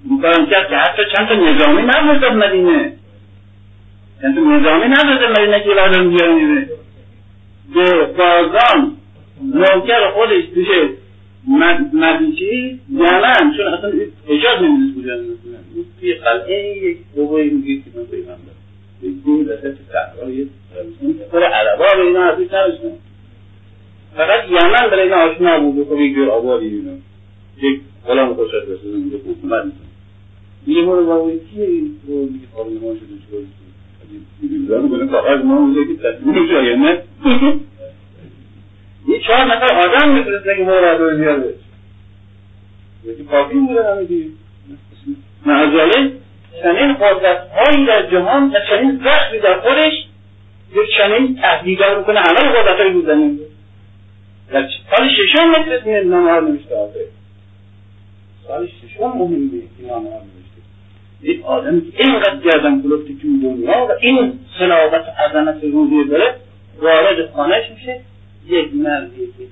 اون 0.10 0.22
کارم 0.22 0.46
کرد 0.46 0.70
که 0.70 0.76
حتی 0.76 1.02
چند 1.16 1.28
تا 1.28 1.34
نظامی 1.34 1.82
نفرستاد 1.82 2.34
مدینه. 2.34 2.94
چند 4.22 4.36
تا 4.36 4.42
نظامی 4.42 4.88
نفرستاد 4.88 5.40
مدینه 5.40 5.64
که 5.64 5.70
لازم 5.70 6.10
بیاره 6.10 6.34
میره 6.34 6.68
به 7.74 8.06
بازان 8.18 8.98
نوکر 9.42 10.12
خودش 10.14 10.44
توش 10.54 10.68
مدیچی 11.94 12.80
یمن 12.90 13.54
چون 13.58 13.68
اصلا 13.68 13.92
اجاز 14.30 14.62
نمی‌دونست 14.62 14.98
کجا 14.98 15.20
توی 16.00 16.14
قلعه 16.14 16.78
یک 16.78 16.98
دوبایی 17.16 17.50
میگه 17.50 17.76
که 17.76 18.00
من 18.00 18.06
پیغمبر 18.06 18.54
یک 19.04 19.24
دوی 19.26 19.44
وسط 19.44 19.76
صحرای 19.92 20.48
پر 21.32 21.44
عربا 21.44 21.86
به 21.96 22.02
اینا 22.02 22.24
ازش 22.24 22.54
نرسون 22.54 22.92
فقط 24.16 24.50
یمن 24.50 24.90
برای 24.90 25.02
اینا 25.02 25.16
آشنا 25.16 25.60
بود. 25.60 25.88
خب 25.88 26.00
یک 26.00 26.16
جور 26.16 26.30
آبادی 26.30 26.66
اینا. 26.66 26.92
یک 27.62 27.82
غلام 28.08 28.34
خوشت 28.34 28.54
رسیدن 28.54 29.08
یک 29.08 29.22
حکومت 29.28 29.64
میگه 30.68 30.82
برو 30.82 31.06
بابا 31.06 31.32
کیه 31.32 31.66
این؟ 31.66 32.00
رو 32.08 32.16
میگه 32.26 32.48
زن 34.68 34.90
کنه 34.90 35.08
کاغذ 35.08 35.44
ما 35.44 35.66
میگه 35.66 35.94
که 35.94 36.04
تصمیم 36.04 36.48
شاید 36.48 36.80
نه. 36.80 37.02
این 39.08 39.22
چهار 39.28 39.46
نفر 39.46 39.76
آدم 39.76 40.14
میفرسته 40.14 40.56
که 40.58 40.64
ما 40.64 40.80
رو 40.80 41.18
بیاره. 41.18 41.54
یکی 43.06 43.24
کافی 43.24 43.54
بوده 43.54 43.92
همه 43.92 44.04
دیگه. 44.04 44.30
معذاله 45.46 46.12
چنین 46.64 46.94
قدرت 46.94 47.50
هایی 47.50 47.86
در 47.86 48.12
جهان 48.12 48.50
و 48.50 48.54
چنین 48.70 49.02
زخمی 49.04 49.40
در 49.40 49.60
خودش 49.60 49.94
یک 50.76 50.90
چنین 50.98 51.36
تهدیدها 51.36 51.94
رو 51.94 52.04
کنه 52.04 52.20
همه 52.20 52.52
قدرت 52.52 52.78
هایی 52.78 52.94
بود 52.94 53.06
زمین 53.06 53.40
در 54.52 54.70
سال 54.98 55.10
ششم 55.10 55.50
مثل 55.50 55.90
این 55.90 56.10
نامه 56.10 56.32
ها 56.32 56.38
آخه 56.38 57.06
سال 58.48 58.68
ششم 58.68 59.04
مهمه. 59.04 59.62
که 59.78 59.88
نامه 59.88 60.10
یک 61.24 61.46
آدم 61.46 61.82
که 61.82 61.88
اینقدر 61.98 62.38
گردن 62.38 62.82
کلفتی 62.82 63.18
تو 63.22 63.28
دنیا 63.28 63.88
و 63.90 63.92
این 64.02 64.40
صلابت 64.60 65.06
عظمت 65.08 65.64
روحی 65.64 66.06
داره 66.06 66.36
وارد 66.82 67.32
خانهش 67.32 67.64
میشه. 67.76 68.00
یک 68.48 68.76
مردی 68.76 69.26
که 69.26 69.44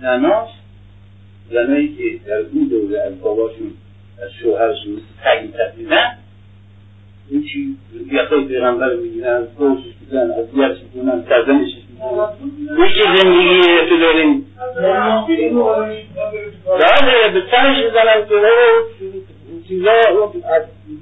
زناش 0.00 0.48
زنایی 1.50 1.96
که 1.96 2.28
در 2.28 2.36
اون 2.36 2.64
دوره 2.70 3.00
از 3.00 3.20
باباشون 3.20 3.72
از 4.22 4.30
شوهرشون 4.42 4.92
مثل 4.92 5.02
تگی 5.24 5.48
تبدیدن 5.48 6.18
این 7.30 7.44
چی؟ 7.44 7.76
یخای 8.12 8.44
پیغمبر 8.44 8.94
می‌گیرن 8.94 9.46
فوشش 9.58 9.84
میزن 10.00 10.30
از 10.30 10.50
دیگرش 10.50 10.78
می‌کنن 10.94 11.24
سرزنش 11.28 11.68
می‌کنن 11.90 12.28
یکی 12.86 13.02
زندگی 13.02 13.88
تو 13.88 13.98
داریم 13.98 14.46
بله 16.80 17.32
به 17.34 17.42
سرش 17.50 17.76
می‌زنن 17.84 18.28
که 18.28 18.34
چیزا 19.68 19.92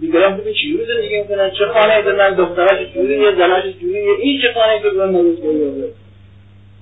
دیگران 0.01 0.37
ببین 0.37 0.55
چجوری 0.55 0.87
زندگی 0.87 1.21
می‌کنن 1.21 1.51
چه 1.51 1.67
خانه 1.67 2.03
دارن 2.03 2.35
دخترش 2.35 2.89
چجوریه 2.89 3.35
زنش 3.37 3.75
چجوریه 3.77 4.15
این 4.19 4.41
چه 4.43 4.53
خانه 4.55 4.83
که 4.83 4.91
برن 4.91 5.11
نروز 5.11 5.39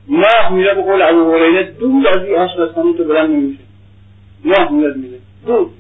ماه 0.08 0.52
میره 0.52 0.74
به 0.74 0.82
قول 0.82 1.02
ابو 1.02 1.32
هریره 1.32 1.62
دود 1.62 2.06
از 2.06 2.24
این 2.24 2.36
آشپزخانه 2.36 2.92
تو 2.96 3.04
بلند 3.04 3.30
نمیشه 3.30 3.62
ماه 4.44 4.72
میاد 4.72 4.96
میره. 4.96 5.18
دود 5.46 5.70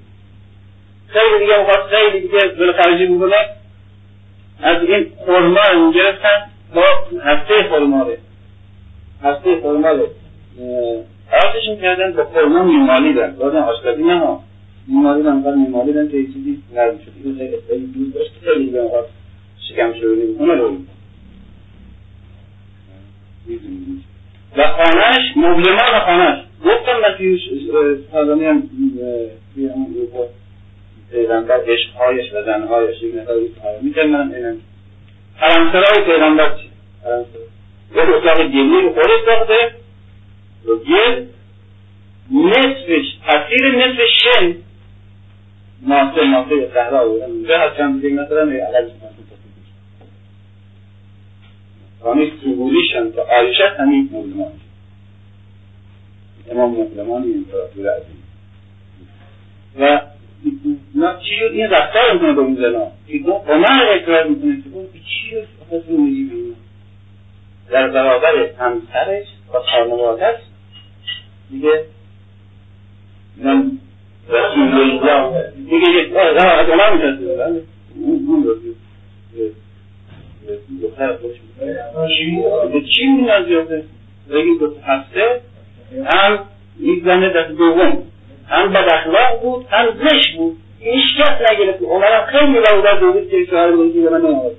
خیلی 1.06 1.38
دیگه 1.38 1.58
می‌خواد 1.58 1.86
خیلی 1.90 2.20
دیگه 2.20 2.38
دل 2.38 2.72
خرجی 2.72 3.06
بکنه 3.06 3.36
از 4.62 4.82
این 4.82 5.12
خورما 5.16 5.60
رو 5.72 5.92
گرفتن 5.92 6.42
با 6.74 6.84
هفته 7.24 7.68
خورماره 7.68 8.18
هفته 9.22 9.60
خورماره 9.62 10.06
آتش 11.32 11.68
می‌کردن 11.70 12.12
با 12.12 12.24
خورما 12.24 12.64
میمالیدن. 12.64 13.34
دادن 13.34 13.58
آشپزی 13.58 14.02
نه 14.02 14.18
ها 14.18 14.47
میمالیدن 14.88 15.42
قد 15.42 15.54
میمالیدن 15.54 16.08
که 16.08 16.26
چیزی 16.26 16.62
نرم 16.74 16.98
شد 16.98 17.12
این 17.24 17.36
خیلی 17.38 17.56
خیلی 17.68 17.86
دوست 17.86 18.14
داشت. 18.14 18.32
خیلی 18.44 18.66
دیگه 18.66 18.82
می‌خواد 18.82 19.08
شکم 19.68 19.94
شروعی 19.94 20.32
بکنه 20.32 20.54
رو 20.54 20.76
و 24.56 24.62
خانهش 24.62 25.36
مبلمان 25.36 26.00
خانهش 26.06 26.44
گفتم 26.64 27.00
من 27.02 27.14
توی 27.18 27.38
سازانی 28.12 28.44
هم 28.44 28.62
توی 29.54 29.68
اون 29.68 29.86
گروه 29.94 30.28
پیغمبر 31.10 31.60
عشقهایش 31.66 32.32
و 32.32 32.44
زنهایش 32.44 33.02
یک 33.02 33.14
نفر 33.14 33.34
می‌کرد 33.82 34.06
من 34.06 34.34
اینم. 34.34 34.56
حرمسرای 35.36 36.04
پیغمبر 36.06 36.54
چی؟ 36.54 36.68
یک 37.92 38.08
اتاق 38.08 38.42
گلی 38.42 38.80
رو 38.82 38.92
خودش 38.92 39.20
ساخته. 39.26 39.70
و 40.66 40.74
گل 40.74 41.24
نصفش 42.30 43.06
تفسیر 43.26 43.76
نصف 43.76 44.00
شن 44.22 44.54
ناصر 45.82 46.24
ناصر 46.24 46.68
صحرا 46.74 47.00
آوردن 47.00 47.24
اونجا 47.24 47.58
هست 47.58 47.76
چند 47.76 48.02
دیگه 48.02 48.14
مثلا 48.14 48.40
عقلش 48.40 48.90
خانه 52.00 52.32
سهولیشن 52.44 53.10
تا 53.10 53.22
آیشه 53.22 53.68
همین 53.78 54.08
مولمان 54.12 54.52
امام 56.50 56.70
مولمان 56.70 57.22
امپراتور 57.22 57.86
عظیم. 57.90 58.22
و 59.76 60.00
چی 61.24 61.36
شد؟ 61.38 61.52
این 61.52 61.66
رفتار 61.70 62.12
می‌کنه 62.12 62.32
با 62.32 62.42
این 62.42 62.54
زنا. 62.54 62.92
که 63.06 63.18
گفت 63.18 63.48
عمر 63.48 63.86
اقرار 63.94 64.26
می‌کنه 64.26 64.62
که 64.62 64.70
گفت 64.70 64.92
چی 64.92 65.30
شد؟ 65.30 65.46
زندگی 65.70 66.24
به 66.24 66.54
در 67.70 67.88
برابر 67.88 68.50
همسرش 68.58 69.26
و 69.54 69.58
خانوادهش 69.58 70.36
دیگه 71.50 71.84
من 73.36 73.78
رسول 74.28 74.80
الله 74.80 75.52
دیگه 75.70 76.20
از 76.20 76.68
علا 76.68 76.94
میترسه 76.94 77.36
بله 77.36 77.62
اون 78.00 78.44
رو 78.44 78.54
دختر 80.82 81.16
خوش 81.16 81.36
به 82.72 82.80
چی 82.80 83.06
می‌نازیاته 83.06 83.84
بگید 84.30 84.58
دو 84.58 84.74
هفته 84.86 85.40
هم 86.06 86.38
یک 86.80 87.04
زنه 87.04 87.28
دست 87.28 87.50
دوم 87.50 88.02
هم 88.48 88.72
بد 88.72 88.88
اخلاق 88.92 89.42
بود 89.42 89.66
هم 89.70 89.86
زشت 89.86 90.36
بود. 90.36 90.56
هیچ 90.80 91.16
کس 91.18 91.52
نگرفت. 91.52 91.82
عمرم 91.82 92.26
خیلی 92.26 92.58
رو 92.58 93.00
دوید 93.00 93.30
که 93.30 93.44
شوهر 93.50 93.72
بودی 93.72 94.00
به 94.00 94.10
من 94.10 94.20
نمید 94.20 94.52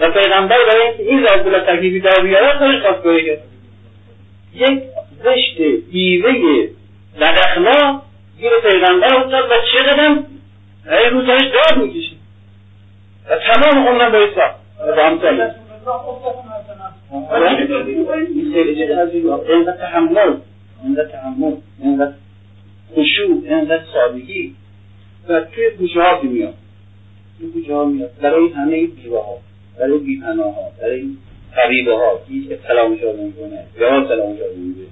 و 0.00 0.10
پیغمبر 0.10 0.56
برای 0.70 0.86
اینکه 0.88 1.02
این 1.02 1.22
رد 1.22 1.44
بلا 1.44 1.60
تکلیفی 1.60 2.00
در 2.00 2.22
بیاره 2.22 2.58
خودش 2.58 2.82
خواستگاهی 2.82 3.26
کرد. 3.26 3.42
یک 4.54 4.82
زشت 5.24 5.60
بیوه 5.92 6.32
بد 7.20 7.38
اخلاق 7.46 8.02
گیر 8.38 8.50
پیغمبر 8.70 9.16
افتاد 9.16 9.44
و 9.44 9.54
چقدر 9.72 10.18
ای 10.90 11.10
روزش 11.10 11.42
داد 11.54 11.82
می‌کشید 11.82 12.18
و 13.30 13.36
تمام 13.36 13.88
عمرم 13.88 14.12
به 14.12 14.18
ایسا 14.18 14.54
و 14.80 14.96
با 14.96 15.02
همسایه 15.02 15.54
این 18.26 18.52
خیلی 18.52 18.76
چیز 18.76 18.90
عزیزی 18.90 19.28
اینقدر 19.28 19.76
تحمل 19.76 20.36
اینقدر 20.84 21.08
تحمل 21.08 21.56
اینقدر 21.82 22.12
خشوع 22.92 23.42
اینقدر 23.44 23.84
سادگی 23.92 24.54
و 25.28 25.40
توی 25.40 25.70
کوچه 25.70 26.02
ها 26.02 26.20
میاد 26.22 26.54
توی 27.38 27.50
کوچه 27.50 27.74
ها 27.74 27.84
میاد 27.84 28.10
برای 28.22 28.48
همه 28.48 28.86
بیوه 28.86 29.24
ها 29.24 29.38
برای 29.78 29.98
بیپناه 29.98 30.54
ها 30.54 30.70
برای 30.80 31.04
قریبه 31.56 31.92
ها 31.92 32.20
که 32.48 32.58
سلام 32.68 32.96
شاد 32.96 33.20
نمی‌کنه 33.20 33.64
یا 33.80 34.08
سلام 34.08 34.36
شاد 34.36 34.56
نمیده 34.56 34.86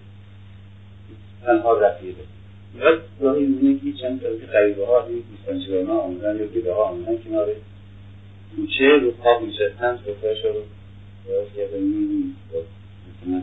تنها 1.47 1.78
رفیقه 1.78 2.26
و 2.81 2.99
گاهی 3.20 3.45
می‌بینه 3.45 3.79
که 3.79 3.99
چند 4.03 4.20
تا 4.20 4.29
که 4.29 4.47
قریبه 4.47 4.87
ها 4.87 5.07
این 5.07 5.22
بیستانچگان 5.31 5.87
ها 5.87 6.01
آمدن 6.01 6.37
یا 6.37 6.47
بیوه 6.47 6.74
ها 6.74 6.83
آمدن 6.83 7.18
کنار 7.18 7.47
کوچه 8.57 8.89
رو 9.03 9.12
خواب 9.22 9.43
میشستن 9.43 9.97
صفرش 9.97 10.45
رو 10.45 10.53
باید 11.29 11.49
کرده 11.57 11.81
می‌بینی. 11.81 12.35
مثلا 13.22 13.43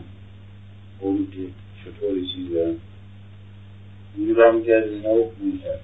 قومی 1.00 1.26
که 1.26 1.38
چطور 1.84 2.14
چیز 2.34 2.54
دارن 2.54 2.74
نگاه 4.18 4.54
می‌کرد 4.54 4.88
اینا 4.88 5.12
رو 5.12 5.30
می‌کرد. 5.40 5.80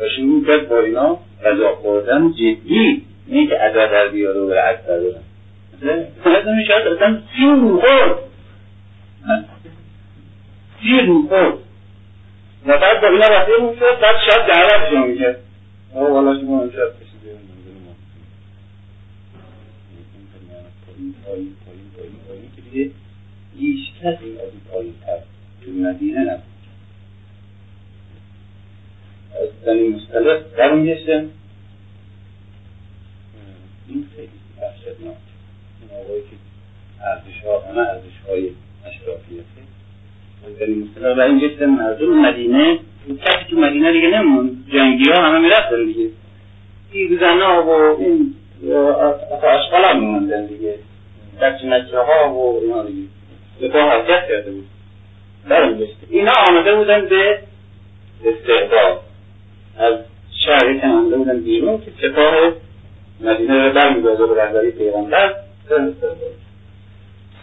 و 0.00 0.04
شروع 0.16 0.46
کرد 0.46 0.68
با 0.68 0.80
اینا 0.80 1.18
غذا 1.44 1.74
خوردن 1.74 2.32
جدی. 2.32 3.02
نه 3.28 3.46
که 3.46 3.64
ادا 3.64 3.86
در 3.86 4.08
بیاره 4.08 4.40
و 4.40 4.50
رعد 4.50 4.86
بردارن 4.86 5.22
مثلا 6.20 6.54
میشه 6.54 6.74
اصلا 6.74 7.20
سی 7.36 7.42
رو 7.42 7.80
خورد. 7.80 8.18
سی 10.82 11.06
رو 11.06 11.28
خورد. 11.28 11.65
و 12.66 12.78
بعد 12.78 13.00
با 13.00 13.08
اینا 13.08 13.26
رفته 13.26 13.52
می‌شد 13.62 14.00
بعد 14.02 14.16
شب 14.30 14.46
دعوت 14.46 14.90
شما 14.90 15.06
می‌کرد 15.06 15.40
آه 15.94 16.10
والا 16.10 16.40
شما 16.40 16.68
که 22.56 22.62
دیگه 22.70 22.90
هیچ 23.58 23.94
کسی 24.02 24.38
از 24.38 24.50
این 24.52 24.60
پایین 24.72 24.94
تر 25.06 25.18
تو 25.64 25.70
مدینه 25.70 26.20
نبود 26.20 26.42
از 29.42 29.48
بنی 29.66 29.88
مختلف 29.88 30.42
برمیگشتن 30.42 31.30
این 33.88 34.08
خیلی 34.16 34.28
وحشتناک. 34.60 35.16
این 35.80 35.90
آقایی 35.90 36.22
که 36.22 36.36
ارزش 37.04 37.44
ها 37.44 37.60
همه 37.60 37.78
ارزش 37.78 38.18
های 38.28 38.50
اشرافیته 38.86 39.55
بنی 40.60 40.74
مختلف 40.74 41.16
برمیگشتن 41.16 41.66
مردم 41.66 42.06
مدینه 42.06 42.78
کسی 43.24 43.44
تو 43.50 43.56
مدینه 43.56 43.92
دیگه 43.92 44.08
نمون 44.08 44.64
جنگی 44.72 45.10
ها 45.10 45.22
همه 45.22 45.38
می‌رفتن 45.38 45.84
دیگه. 45.84 46.10
این 46.92 47.18
زنها 47.20 47.62
و 47.62 47.70
این 48.00 48.34
اشغال 49.42 49.84
هم 49.84 50.00
میموندن 50.00 50.46
دیگه. 50.46 50.74
بچه 51.42 51.66
نچه 51.66 51.98
ها 51.98 52.34
و 52.34 52.60
اینا 52.62 52.84
دیگه. 52.84 53.08
سپاه 53.60 53.82
حرکت 53.82 54.28
کرده 54.28 54.50
بود. 54.50 54.66
اینا 56.10 56.32
آمده 56.48 56.74
بودن 56.74 57.08
به 57.08 57.38
استعداد. 58.24 59.00
از 59.78 59.94
شهر 60.46 60.78
کننده 60.78 61.16
بودن 61.16 61.40
بیرون 61.40 61.80
که 61.80 61.90
سپاه 62.02 62.52
مدینه 63.20 63.68
رو 63.68 63.74
برمیگرده 63.74 64.26
به 64.26 64.42
رهبری 64.42 64.70
پیغمبر. 64.70 65.34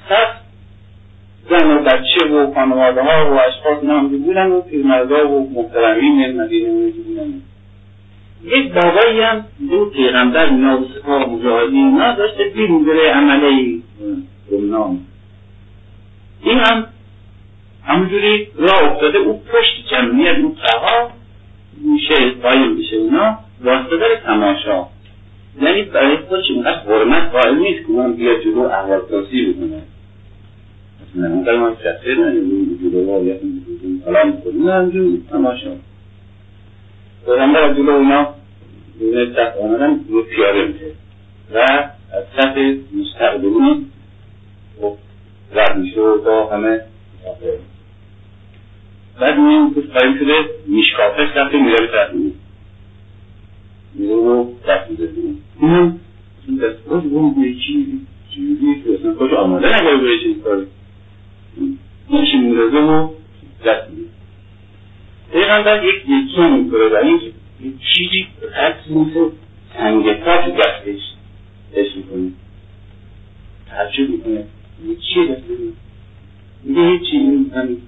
پس 0.10 0.43
زن 1.50 1.72
و 1.72 1.80
بچه 1.84 2.26
و 2.26 2.54
خانواده 2.54 3.02
ها 3.02 3.36
و 3.36 3.39
اشخاص 3.39 3.78
اینا 3.82 4.04
بودن 4.04 4.52
و 4.52 4.62
پیرمردا 4.62 5.30
و 5.30 5.50
محترمین 5.54 6.41
مدینه 6.41 6.70
اونجور 6.70 7.04
بودن 7.04 7.41
یک 8.44 8.74
بابایی 8.74 9.22
هم 9.22 9.46
دو 9.70 9.86
پیغمبر 9.86 10.46
اینا 10.46 10.82
و 10.82 10.86
سپاه 10.96 11.30
مجاهدین 11.30 11.86
اینا 11.86 12.16
داشته 12.16 12.50
دیر 12.50 12.70
میگره 12.72 13.12
عمله 13.12 13.80
گمنام 14.52 15.00
این 16.44 16.58
هم 16.58 16.86
همونجوری 17.86 18.48
راه 18.56 18.91
افتاده 18.91 19.18
او 19.18 19.41
پشت 19.41 19.89
جمعیت 19.91 20.38
اون 20.38 20.56
تها 20.56 21.10
میشه 21.82 22.16
قایم 22.44 22.78
بشه 22.78 22.96
اینا 22.96 23.38
واسطه 23.64 23.98
داره 23.98 24.22
تماشا. 24.26 24.86
یعنی 25.62 25.82
برای 25.82 26.18
خودش 26.18 26.52
اونقدر 26.52 26.80
حرمت 26.80 27.32
قائل 27.32 27.56
نیست 27.56 27.88
که 27.88 27.91
اون 27.91 28.14
بیا 28.14 28.39
جلو 28.39 28.62
احوال 28.62 29.00
پرسی 29.00 29.46
بکنه 29.46 29.82
مثلا 31.16 31.30
اون 31.30 31.43
قدر 31.43 31.57
ما 31.57 31.76
شخصه 31.76 32.16
نه 32.16 32.34
جلو 32.82 33.26
یا 33.26 33.36
سلام 34.05 34.41
کنیم 34.41 34.68
نه 34.68 34.74
همجور 34.74 35.20
تماشا 35.30 35.72
پیغمبر 37.26 37.64
از 37.64 37.78
جلو 37.78 37.89
اونا 37.89 38.28
دونه 38.99 39.34
صف 39.34 39.57
آمدن 39.61 39.99
رو 40.09 40.24
پیاده 40.24 40.66
میشه 40.66 40.91
و 41.53 41.59
از 42.14 42.24
صف 42.38 42.57
مستقبلین 42.95 43.86
رد 45.53 45.78
میشه 45.78 46.01
و 46.01 46.22
با 46.22 46.49
همه 46.55 46.82
بعد 49.20 49.34
این 49.39 49.74
کس 49.74 49.99
قایم 49.99 50.20
شده 50.20 50.34
میشکافه 50.68 51.28
صفحه 51.34 51.64
میره 51.64 51.78
به 51.78 51.88
طرف 51.88 52.11
اون 52.14 52.34
میره 53.93 54.16
رو 54.16 54.53
دست 54.68 54.99
اونم 55.59 55.99
این 56.47 56.57
دست 56.57 56.86
باز 56.86 57.03
اون 57.05 57.34
به 57.34 57.53
چی 57.53 58.01
که 58.84 58.93
اصلا 58.99 59.14
خوش 59.14 59.34
آماده 59.34 59.68
نگاه 59.68 60.01
به 60.01 60.20
چیز 60.24 60.43
کاری 60.43 60.68
میشه 62.10 62.38
میرزه 62.38 62.78
و 62.78 63.10
دست 63.66 63.89
میزه 63.89 64.10
پیغمبر 65.32 65.84
یک 65.84 65.95
یکی 65.95 66.49
می‌کنه 66.49 66.88
و 66.88 66.95
این 67.04 67.22
یک 67.62 67.74
چیزی 67.80 68.28
عکس 68.56 68.91
مثل 68.91 69.30
سنگ 69.78 70.04
تو 70.24 70.51
دستش 70.51 71.01
حس 71.74 71.95
می‌کنه. 71.95 72.32
تعجب 73.68 74.10
می‌کنه. 74.10 74.45
یه 74.88 74.95
چیه 74.95 75.26
دست 75.26 75.43
میگه 76.64 76.89
هیچی 76.89 77.18
این 77.18 77.51
همین 77.56 77.82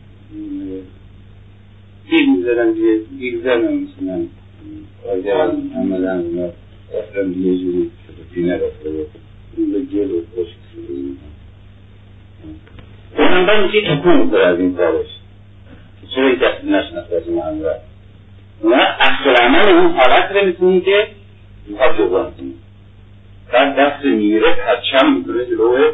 گیر 2.09 2.29
می‌زدن 2.29 2.71
دیگه. 2.73 2.99
گیر 3.19 3.39
زدن 3.39 3.73
مثلا 3.73 4.25
آجان 5.13 5.71
عملا 5.75 6.19
اونا 6.19 6.49
یه 7.37 7.57
جوری. 7.57 7.91
شده 8.83 8.91
بود. 8.91 9.07
به 9.71 9.79
گل 9.79 10.11
و 10.11 10.21
شده 10.35 11.24
پیغمبر 13.17 13.65
میشه 13.65 13.95
تکون 13.95 14.17
می‌کنه 14.17 14.39
از 14.39 14.59
این 14.59 14.75
کارش؟ 14.75 15.07
چرا 16.15 16.27
این 16.27 16.35
دست 16.35 16.63
نشنفته 16.63 17.15
از 17.15 17.27
اون 17.27 17.41
همراه 17.41 17.75
اونا 18.61 18.83
اصل 18.99 19.43
عمل 19.43 19.69
اون 19.69 19.91
حالت 19.91 20.31
رو 20.31 20.45
می‌تونی 20.45 20.81
که 20.81 21.07
می‌خواد 21.67 21.97
جبران 21.97 22.31
کنی 22.31 22.53
بعد 23.53 23.75
دست 23.75 24.05
می‌گیره 24.05 24.55
پرچم 24.55 25.13
می‌کنه 25.13 25.45
جلوه 25.45 25.91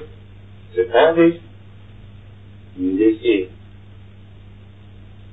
سپاهش 0.76 1.34
میگه 2.78 3.16
که 3.16 3.48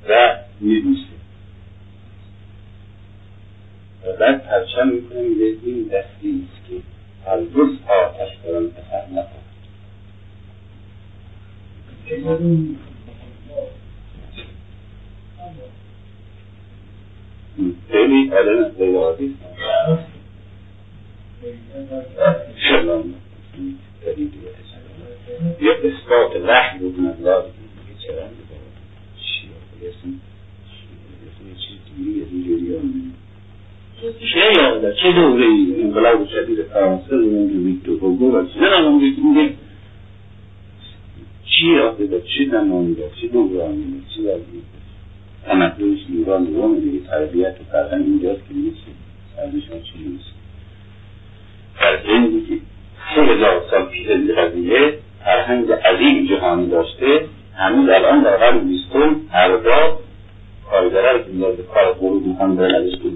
و 0.09 0.37
میبوسه. 0.61 1.03
و 4.07 4.13
بعد 4.21 4.45
پرچم 4.47 4.89
می‌کنه 4.89 5.23
میگه 5.23 5.57
این 5.65 5.85
دستی 5.85 6.45
است 6.45 6.69
که 6.69 6.75
هرگز 7.31 7.71
آتش 7.89 8.37
بر 8.37 8.57
آن 8.57 8.71
اثر 8.79 9.13
نکن 9.13 9.38
تاني 12.09 12.75
قالنا 18.31 18.73
زي 18.79 18.91
العزيز 18.91 19.31
شلون 22.69 23.15
يبدس 25.61 25.95
صوت 26.09 26.37
لا 26.37 26.53
يحدث 26.53 26.83
من 26.99 27.15
الله 27.19 27.45
الكلام 27.91 28.31
شيء 34.21 34.61
هذا 34.61 34.95
شيء 34.95 35.13
دوري 35.15 35.83
انقلاب 35.83 36.27
شديد 36.29 36.59
الفرنسي 36.59 37.15
من 37.15 37.49
جديد 37.49 38.03
وقوة 38.03 38.49
سنة 38.55 38.91
من 38.91 38.99
جديد 38.99 39.57
دورانی 43.33 43.85
با 43.85 43.99
چه 44.15 44.23
وضعی 44.23 44.63
تمدنش 45.47 45.99
ایران 46.09 46.55
روم 46.55 46.81
دیگه 46.81 47.07
تربیت 47.07 47.55
و 47.61 47.73
فرهنگ 47.73 48.05
اینجاست 48.05 48.41
که 48.49 48.55
سرزش 49.37 49.69
ها 49.69 49.79
چی 49.79 49.99
نیست؟ 49.99 50.39
در 51.81 51.97
که 52.49 52.61
سه 53.15 53.23
هزار 53.23 53.63
سال 53.71 53.85
پیش 53.87 54.09
از 54.09 54.21
قضیه 54.37 54.99
فرهنگ 55.25 55.73
عظیم 55.73 56.27
جهانی 56.27 56.71
داشته 56.71 57.27
هنوز 57.55 57.89
الان 57.89 58.23
در 58.23 58.37
قرن 58.37 58.69
بیستم 58.69 59.17
ارباب 59.35 60.01
کارگره 60.71 61.13
رو 61.13 61.19
که 61.19 61.31
میاد 61.31 61.57
به 61.57 61.63
کار 61.63 61.93
غروب 61.93 62.27
می‌خوان 62.27 62.57
برن 62.57 62.75
ازش 62.75 62.97
پول 62.97 63.11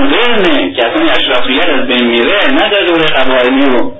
مدرنه 0.00 0.74
که 0.74 0.86
اصلا 0.86 1.04
اشرافیت 1.04 1.68
از 1.68 1.86
بین 1.88 2.06
میره 2.06 2.38
نه 2.52 2.70
در 2.72 2.84
دوره 2.86 3.06
قبایلی 3.16 3.64
و 3.76 3.90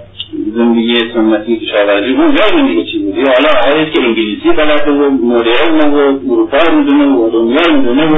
زندگی 0.57 0.95
سنتی 1.15 1.57
کشاورزی 1.57 2.13
اون 2.13 2.27
جای 2.27 2.69
دیگه 2.69 2.85
چی 2.93 2.99
بود 2.99 3.15
حالا 3.15 3.51
آقایی 3.59 3.91
که 3.91 4.01
انگلیسی 4.03 4.49
بلده 4.57 4.93
و 4.93 5.11
مدرن 5.11 5.91
و 5.91 6.19
اروپا 6.33 6.59
می‌دونه 6.73 7.17
و 7.17 7.31
دنیا 7.31 7.77
می‌دونه 7.77 8.07
و 8.07 8.11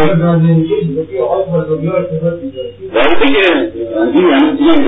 باید 2.95 3.19
بگه 3.21 3.41
این 4.15 4.29
یعنی 4.29 4.57
دیگه 4.57 4.73
این 4.73 4.83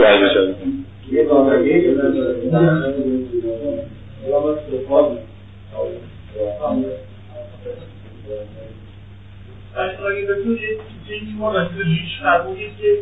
جای 9.76 9.88
بشه 9.88 10.02
اگه 10.04 10.26
بتونید 10.26 10.60
یه 10.60 11.36
ما 11.38 11.52
راجع 11.52 11.74
به 11.74 11.84
ریش 11.84 12.20
فرمودید 12.22 12.76
که 12.78 12.98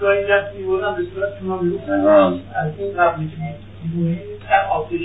گاهی 0.00 0.24
دست 0.30 0.56
میبردن 0.56 0.96
به 0.96 1.06
صورت 1.14 1.38
شما 1.40 1.62
می‌گفتن 1.62 2.06
از 2.54 2.72
این 2.78 2.96
قبلی 2.96 3.28
که 3.28 3.36
می‌دونید 3.84 4.18
در 4.50 4.64
آتش 4.64 5.00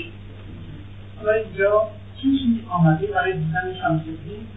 حالا 1.17 1.31
اینجا 1.31 1.87
چیزی 2.21 2.63
آمده 2.69 3.07
برای 3.07 3.33
دیدن 3.33 3.75
شمسدین 3.81 4.47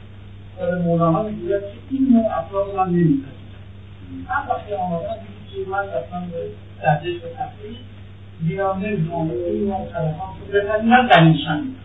به 0.59 0.79
مولانا 0.79 1.23
می‌گوید 1.23 1.61
که 1.61 1.79
این 1.91 2.09
نوع 2.13 2.39
افراد 2.39 2.77
من 2.77 2.89
نمیپذیرم 2.89 3.33
هم 4.29 4.49
وقتی 4.49 4.75
آمدن 4.75 5.17
میگه 5.23 5.65
که 5.65 5.71
من 5.71 5.79
اصلا 5.79 6.21
به 6.33 6.49
گردش 6.83 7.17
و 7.17 7.29
تفریح 7.29 7.79
بیام 8.41 8.79
نمی‌تونم 8.79 9.31
این 9.31 9.69
نوع 9.69 9.89
طرفان 9.93 10.29
رو 10.41 10.47
بپذیرم 10.53 11.09
در 11.09 11.21
این 11.21 11.39
شمید 11.47 11.77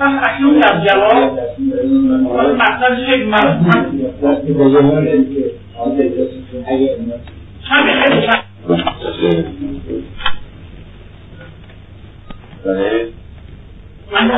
محسوس 0.00 0.54
الجواب 0.72 1.38
والمحتاج 2.26 2.96
حكمة 3.04 3.40
حاجة 6.64 8.46
من 14.12 14.30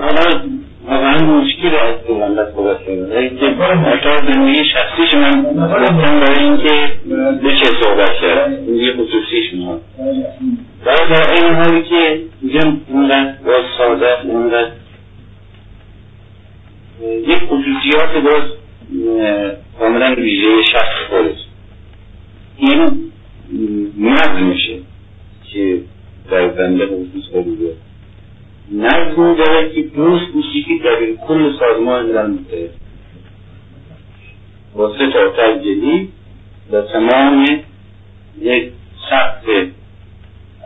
حالا 0.00 0.42
واقعا 0.88 1.18
مشکل 1.18 1.74
از 1.74 1.94
پیغمبر 2.06 2.46
صحبت 2.54 2.78
کردن 2.86 3.36
که 3.36 3.46
اتاق 3.94 4.32
زندگی 4.32 4.64
شخصیش 4.64 5.14
من 5.14 5.42
گفتم 5.42 6.20
برای 6.20 6.44
اینکه 6.44 6.90
بشه 7.44 7.64
صحبت 7.82 8.12
کرد 8.20 8.50
زندگی 8.50 8.92
خصوصیش 8.92 9.52
میاد 9.52 9.80
و 10.86 10.96
در 11.10 11.32
این 11.32 11.54
حالی 11.54 11.82
که 11.82 12.20
میگم 12.42 12.76
اینقدر 12.88 13.34
باز 13.46 13.64
ساده 13.78 14.20
اینقدر 14.24 14.70
یک 17.02 17.38
خصوصیات 17.38 18.24
باز 18.24 18.61
کاملا 19.78 20.14
ویژه 20.14 20.62
شخص 20.72 21.10
خودش. 21.10 21.38
این 22.56 23.12
نظم 23.98 24.42
میشه 24.42 24.78
که 25.52 25.80
در 26.30 26.48
بنده 26.48 26.86
خصوص 26.86 27.32
خودی 27.32 27.56
نظم 28.72 29.34
داره 29.34 29.70
که 29.74 29.82
دوست 29.82 30.34
میشه 30.34 30.68
که 30.68 30.84
در 30.84 31.26
کل 31.28 31.52
سازمان 31.58 32.06
ملل 32.06 32.30
متحد 32.30 32.70
با 34.74 34.98
سه 34.98 35.12
تا 35.12 35.28
تجلی 35.28 36.08
و 36.72 36.82
تمام 36.82 37.46
یک 38.40 38.72
سخت 39.10 39.44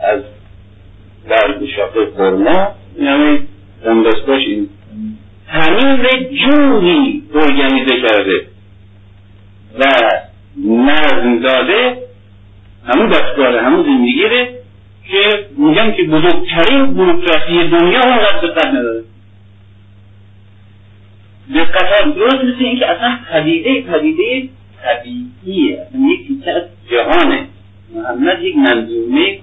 از 0.03 0.21
برگ 1.29 1.65
شاخه 1.75 2.05
خورما 2.15 2.67
یعنی 2.99 3.47
دندستاش 3.85 4.41
این 4.47 4.69
همین 5.47 5.97
جوری 6.29 7.23
ارگانیزه 7.35 8.01
کرده. 8.01 8.47
و 9.79 9.83
نظم 10.65 11.39
داده 11.39 11.97
همون 12.87 13.09
دستگاه 13.09 13.59
همون 13.61 13.83
زندگی 13.83 14.23
ره 14.23 14.49
که 15.07 15.45
میگم 15.57 15.91
که 15.91 16.03
بزرگترین 16.03 16.93
بروکراسی 16.93 17.69
دنیا 17.69 18.01
اونقدر 18.05 18.39
دقت 18.41 18.67
نداره 18.67 19.03
دقت 21.55 22.15
درست 22.15 22.35
مثل 22.35 22.55
اینکه 22.59 22.89
اصلا 22.89 23.19
پدیده 23.31 23.81
پدیده 23.81 24.49
طبیعیه. 24.83 25.87
یک 25.93 26.27
تیکه 26.27 26.51
از 26.51 26.63
جهانه. 26.91 27.47
محمد 27.95 28.43
یک 28.43 28.55
منظومه 28.57 29.35